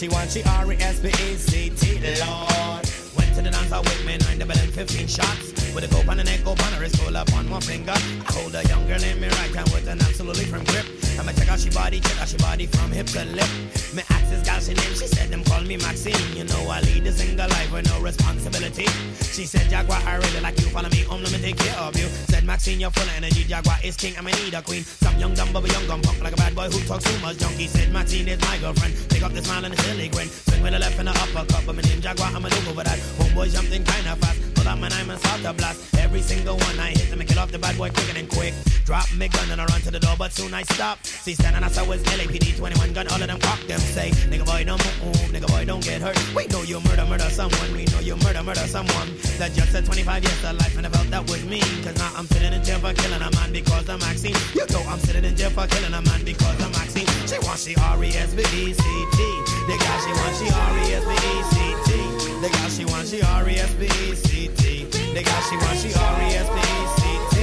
She 0.05 0.09
want, 0.11 0.31
she 0.31 0.43
R-E-S-P-E-C-T. 0.43 1.95
Lord. 2.21 2.85
Went 3.17 3.35
to 3.37 3.43
the 3.43 3.51
dance 3.51 3.71
with 3.71 4.07
me, 4.07 4.19
nine 4.19 4.39
double 4.39 4.59
and 4.59 4.73
15 4.73 5.07
shots. 5.07 5.75
With 5.75 5.85
a 5.85 5.89
cope 5.89 6.09
on 6.09 6.19
the 6.19 6.25
neck, 6.25 6.45
cope 6.45 6.63
on 6.67 6.73
her 6.75 6.81
wrist, 6.81 7.01
pull 7.01 7.17
up 7.17 7.33
on 7.33 7.49
one 7.49 7.63
finger. 7.63 7.93
I 7.93 8.33
hold 8.33 8.55
a 8.55 8.63
young 8.65 8.87
girl 8.87 9.03
in 9.03 9.21
me 9.21 9.29
right 9.29 9.55
hand 9.55 9.71
with 9.71 9.89
an 9.89 10.01
absolutely 10.03 10.45
firm 10.45 10.65
grip. 10.65 11.04
I'ma 11.19 11.33
check 11.33 11.49
out 11.49 11.61
she 11.61 11.71
body, 11.71 12.01
check 12.01 12.21
out 12.21 12.29
she 12.29 12.37
body 12.39 12.67
from 12.67 12.91
hip 12.93 13.07
to 13.09 13.25
lip. 13.25 13.49
Me 13.95 14.03
ask 14.11 14.31
this 14.31 14.43
girl 14.43 14.61
she 14.61 14.75
name, 14.75 14.95
she 14.95 15.07
said 15.07 15.31
them 15.31 15.45
call 15.45 15.63
me 15.63 15.77
Maxine. 15.77 16.37
You 16.37 16.45
know 16.45 16.69
I 16.69 16.81
lead 16.81 17.07
a 17.07 17.13
single 17.13 17.49
life 17.49 17.73
with 17.73 17.87
no 17.89 18.01
responsibility. 18.01 18.87
She 19.35 19.47
said 19.47 19.69
Jaguar, 19.71 20.01
I 20.07 20.17
really 20.17 20.41
like 20.41 20.59
you, 20.61 20.67
follow 20.69 20.89
me 20.89 21.03
home, 21.03 21.23
let 21.23 21.33
me 21.33 21.39
take 21.39 21.57
care 21.57 21.79
of 21.79 21.97
you. 21.99 22.07
Said 22.31 22.45
Maxine, 22.45 22.81
you're 22.81 22.91
full 22.91 23.05
of 23.05 23.17
energy, 23.17 23.45
Jaguar 23.45 23.79
is 23.83 23.97
king, 23.97 24.15
I'ma 24.19 24.31
need 24.31 24.55
a 24.55 24.63
queen. 24.63 24.85
Some 24.85 25.19
young 25.19 25.35
dumb 25.35 25.53
bubble, 25.53 25.69
young 25.69 25.87
gun 25.87 26.03
punk 26.03 26.23
like 26.23 26.33
a 26.33 26.37
bad 26.37 26.55
boy 26.55 26.69
who 26.69 26.81
talks 26.87 27.05
too 27.05 27.19
much 27.21 27.39
junkie. 27.39 27.67
Said 27.67 27.93
Maxine 27.93 28.29
is 28.29 28.41
my 28.41 28.59
girlfriend, 28.59 28.95
pick 29.09 29.23
up 29.23 29.33
the 29.33 29.43
smile 29.43 29.65
and 29.65 29.75
the 29.75 29.83
silly 29.83 30.09
grin. 30.09 30.29
Swing 30.29 30.63
with 30.63 30.73
the 30.73 30.79
left 30.79 30.99
and 30.99 31.09
the 31.09 31.13
uppercut, 31.13 31.63
but 31.67 31.75
my 31.75 31.83
name 31.83 32.01
Jaguar, 32.01 32.29
I'ma 32.29 32.49
look 32.49 32.69
over 32.69 32.85
that. 32.85 32.99
Homeboy 33.19 33.53
jumping 33.53 33.85
kinda 33.85 34.17
fast, 34.17 34.54
out 34.67 34.79
my 34.79 34.89
nine 34.89 35.11
and 35.11 35.19
start 35.21 35.43
to 35.43 35.53
blast. 35.53 35.95
Every 35.99 36.21
single 36.21 36.57
one 36.57 36.79
I 36.79 36.91
hit 36.91 37.11
to 37.11 37.17
make 37.17 37.31
it 37.31 37.39
off 37.39 37.51
the 37.51 37.59
bad 37.59 37.77
boy 37.77 37.91
quicker 37.91 38.19
and 38.19 38.29
quick. 38.29 38.55
Drop 38.85 39.07
me 39.15 39.29
gun 39.29 39.51
and 39.51 39.61
I 39.61 39.65
run 39.67 39.81
to 39.83 39.91
the 39.91 40.01
door, 40.01 40.15
but 40.19 40.33
soon 40.33 40.53
I 40.55 40.63
stop. 40.63 41.05
See, 41.05 41.35
standing 41.35 41.63
outside 41.63 41.89
was 41.89 42.03
LAPD 42.05 42.57
21 42.57 42.93
gun, 42.93 43.09
all 43.09 43.21
of 43.21 43.27
them 43.27 43.39
cock 43.41 43.61
them 43.67 43.81
say, 43.81 44.11
nigga 44.31 44.45
boy 44.45 44.65
don't 44.65 44.83
move, 45.03 45.17
nigga 45.33 45.49
boy 45.49 45.65
don't 45.65 45.83
get 45.83 46.01
hurt. 46.03 46.19
We 46.35 46.47
know 46.49 46.63
you 46.63 46.81
murder, 46.81 47.07
murder 47.07 47.31
someone, 47.31 47.73
we 47.73 47.85
know 47.87 48.01
you 48.01 48.17
murder, 48.17 48.43
murder 48.43 48.67
someone. 48.69 49.09
That 49.39 49.53
just 49.55 49.73
said 49.73 49.85
25 49.85 50.23
years 50.23 50.41
to 50.43 50.53
life 50.53 50.77
and 50.77 50.87
I 50.87 50.91
felt 50.91 51.09
that 51.11 51.23
was 51.29 51.45
me. 51.45 51.61
Cause 51.83 51.97
now 51.97 52.13
I'm 52.17 52.27
sitting 52.27 52.53
in 52.53 52.63
jail 52.63 52.79
for 52.79 52.93
killing 52.93 53.23
a 53.23 53.31
man 53.31 53.53
because 53.53 53.89
I'm 53.89 53.99
Maxine. 54.01 54.37
You 54.55 54.67
know 54.71 54.83
I'm 54.89 54.99
sitting 55.01 55.25
in 55.25 55.37
jail 55.37 55.51
for 55.51 55.67
killing 55.67 55.95
a 55.95 56.03
man 56.03 56.25
because 56.25 56.61
I'm 56.63 56.73
Maxine. 56.73 57.07
She 57.27 57.39
wants 57.47 57.65
she 57.65 57.75
R-E-S-B-E-C-T. 57.77 59.19
The 59.67 59.77
guy 59.81 59.97
she 60.05 60.13
wants 60.13 60.39
she 60.41 60.49
R-E-S-B-E-C-T. 60.53 62.14
The 62.45 62.51
guy 62.51 62.69
she 62.69 62.85
wants 62.85 63.11
she 63.11 63.23
R-E-S-B-E-C-T. 63.23 64.85
The 65.15 65.23
guy 65.23 65.41
she 65.49 65.57
wants 65.57 65.81
she 65.81 65.95
R-E-S-B-E-C-T. 65.95 67.41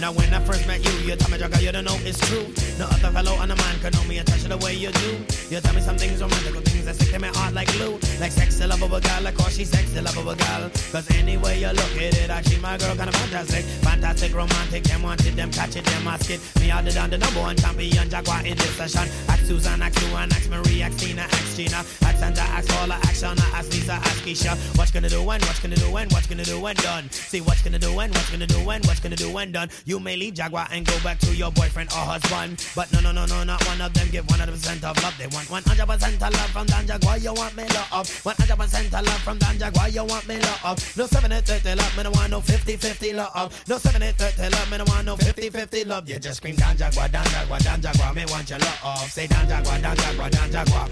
Now 0.00 0.10
when 0.10 0.34
I 0.34 0.40
first 0.40 0.66
met 0.66 0.84
you, 0.84 0.90
you 1.04 1.16
told 1.16 1.30
me, 1.32 1.38
Jagger, 1.38 1.60
you 1.60 1.72
don't 1.72 1.84
know 1.84 1.96
it's 2.04 2.18
true. 2.28 2.46
No 2.78 2.86
other 2.86 3.10
fellow 3.12 3.34
on 3.34 3.50
a 3.50 3.56
man 3.56 3.78
could 3.80 3.94
know 3.94 4.04
me 4.04 4.18
touch 4.22 4.44
it 4.44 4.48
the 4.48 4.58
way 4.58 4.74
you 4.74 4.90
do. 4.90 5.10
You 5.50 5.60
tell 5.60 5.74
me 5.74 5.80
some 5.80 5.96
things 5.96 6.20
romantical 6.20 6.62
things 6.62 6.84
that 6.86 6.96
stick 6.96 7.10
to 7.12 7.18
my 7.18 7.28
heart 7.28 7.54
like 7.54 7.70
glue. 7.72 7.98
Like 8.20 8.32
sexy 8.32 8.66
lovable 8.66 9.00
girl, 9.00 9.22
like 9.22 9.38
how 9.38 9.48
she's 9.48 9.70
sexy 9.70 10.00
lovable 10.00 10.34
girl. 10.34 10.70
Cause 10.92 11.08
anyway 11.16 11.60
you 11.60 11.68
look 11.68 11.94
at 11.96 12.16
it, 12.16 12.30
actually 12.30 12.58
my 12.58 12.76
girl 12.78 12.96
kinda 12.96 13.12
fantastic. 13.12 13.64
Fantastic, 13.84 14.34
romantic, 14.34 14.84
them 14.84 15.02
wanted 15.02 15.34
them, 15.36 15.50
catch 15.50 15.76
it, 15.76 15.84
them 15.84 16.08
ask 16.08 16.30
it. 16.30 16.40
Me 16.60 16.70
out 16.70 16.84
the 16.84 16.92
down 16.92 17.10
the 17.10 17.18
number 17.18 17.40
one 17.40 17.56
champion, 17.56 18.08
Jaguar 18.08 18.40
in 18.46 18.56
this 18.56 18.74
session. 18.76 19.08
Ask 19.28 19.44
Susan, 19.46 19.82
ask 19.82 20.00
Luan, 20.08 20.32
ask 20.32 20.48
Marie, 20.50 20.82
ask 20.82 20.98
Tina, 20.98 21.22
ask 21.22 21.56
Gina. 21.56 21.76
Ask 21.76 22.18
Sandra, 22.18 22.44
ask 22.44 22.68
Paula, 22.68 22.94
ask 22.94 23.22
Shauna, 23.22 23.44
ask 23.54 23.70
Lisa, 23.72 23.92
ask 23.92 24.22
Keisha. 24.24 24.56
What's 24.78 24.90
gonna 24.90 25.08
do 25.08 25.22
when, 25.22 25.40
what's 25.42 25.60
gonna 25.60 25.76
do 25.76 25.90
when, 25.90 26.08
what's 26.10 26.26
gonna 26.26 26.44
do 26.44 26.60
when 26.60 26.76
done. 26.76 27.10
See 27.10 27.40
what's 27.40 27.62
gonna 27.62 27.78
do 27.78 27.94
when, 27.94 28.10
what's 28.10 28.30
gonna 28.30 28.46
do 28.46 28.58
when, 28.64 28.82
what's 28.82 29.00
gonna 29.00 29.16
do 29.16 29.30
when 29.30 29.52
done. 29.52 29.68
You 29.84 30.00
may 30.00 30.16
leave 30.16 30.34
Jaguar 30.34 30.66
and 30.70 30.86
go 30.86 30.93
back 31.02 31.18
to 31.20 31.34
your 31.34 31.50
boyfriend 31.50 31.90
or 31.90 32.04
husband. 32.04 32.64
But 32.74 32.92
no, 32.92 33.00
no, 33.00 33.12
no, 33.12 33.26
no, 33.26 33.44
not 33.44 33.64
one 33.66 33.80
of 33.80 33.92
them 33.94 34.08
give 34.10 34.26
100% 34.26 34.84
of 34.84 35.02
love. 35.02 35.14
They 35.18 35.26
want 35.28 35.48
100% 35.48 36.14
of 36.14 36.20
love 36.20 36.50
from 36.50 36.66
Dan 36.66 36.86
Jaguar. 36.86 37.18
You 37.18 37.32
want 37.32 37.56
me 37.56 37.64
love. 37.68 38.06
100% 38.22 38.86
of 38.86 39.06
love 39.06 39.22
from 39.22 39.38
Dan 39.38 39.58
Jaguar. 39.58 39.88
You 39.88 40.04
want 40.04 40.28
me 40.28 40.38
love. 40.38 40.96
No 40.96 41.06
70 41.06 41.40
30 41.40 41.74
love. 41.74 41.96
Me 41.96 42.02
no 42.04 42.10
want 42.10 42.30
no 42.30 42.40
50 42.40 42.76
50 42.76 43.12
love. 43.12 43.64
No 43.68 43.78
70 43.78 44.12
30 44.12 44.48
love. 44.50 44.70
Me 44.70 44.78
no 44.78 44.84
want 44.84 45.06
no 45.06 45.16
50 45.16 45.50
50 45.50 45.84
love. 45.84 46.08
You 46.08 46.18
just 46.18 46.36
scream 46.38 46.56
Dan 46.56 46.76
Jaguar, 46.76 47.08
Dan 47.08 47.24
Jaguar, 47.26 47.58
Dan 47.60 47.80
Jaguar. 47.80 48.14
Me 48.14 48.24
want 48.26 48.48
your 48.50 48.58
love. 48.58 49.10
Say 49.10 49.26
Dan 49.26 49.48
Jaguar, 49.48 49.78
Dan 49.80 49.96
Jaguar, 49.96 50.30
Dan 50.30 50.52
Jaguar. 50.52 50.88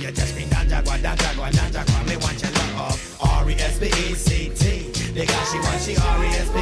You 0.00 0.10
just 0.10 0.28
scream 0.28 0.48
Dan 0.48 0.68
Jaguar, 0.68 0.98
Dan 0.98 1.16
Jaguar, 1.16 1.50
Dan 1.50 1.72
Jaguar. 1.72 2.04
Me 2.04 2.16
want 2.16 2.42
your 2.42 2.52
love. 2.52 3.18
R-E-S-P-E-C-T. 3.20 4.92
They 5.12 5.26
got 5.26 5.46
she 5.46 5.58
want 5.58 5.80
she 5.82 5.94
R 5.94 6.24
E 6.24 6.28
S 6.28 6.48
B 6.48 6.58
E 6.58 6.61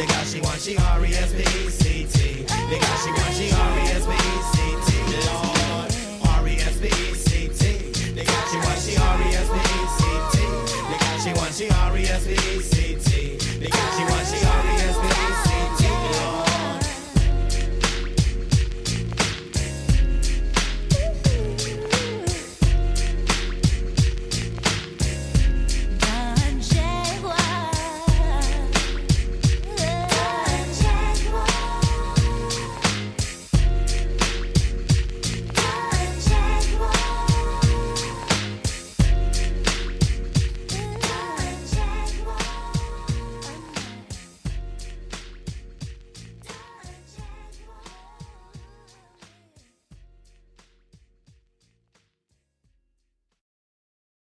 The 0.00 0.06
girl 0.06 0.24
she 0.24 0.40
want 0.40 0.60
she 0.62 0.78
R 0.78 1.04
E 1.04 1.12
S 1.12 1.32
P 1.34 1.44
C 1.44 2.06
T. 2.08 2.42
The 2.44 2.78
girl 2.80 2.96
she 3.04 3.10
want 3.12 3.34
she 3.36 3.52
R 3.52 3.76
E 3.76 3.92
S 3.92 4.06
P 4.08 4.16
C 4.50 4.56
T. 4.86 4.90
Lord, 5.28 5.92
R 6.24 6.48
E 6.48 6.56
S 6.56 6.80
P 6.80 6.88
C 6.88 7.48
T. 7.48 8.12
The 8.14 8.24
girl 8.24 8.44
she 8.50 8.56
want 8.56 8.80
she 8.80 8.96
R 8.96 9.20
E 9.20 9.28
S 9.36 9.48
P 9.52 9.60
C 9.98 10.00
T. 10.32 10.40
The 10.88 10.96
girl 11.04 11.18
she 11.18 11.32
want 11.34 11.52
she 11.52 11.68
R-E-S-P-E-C-T. 11.68 12.79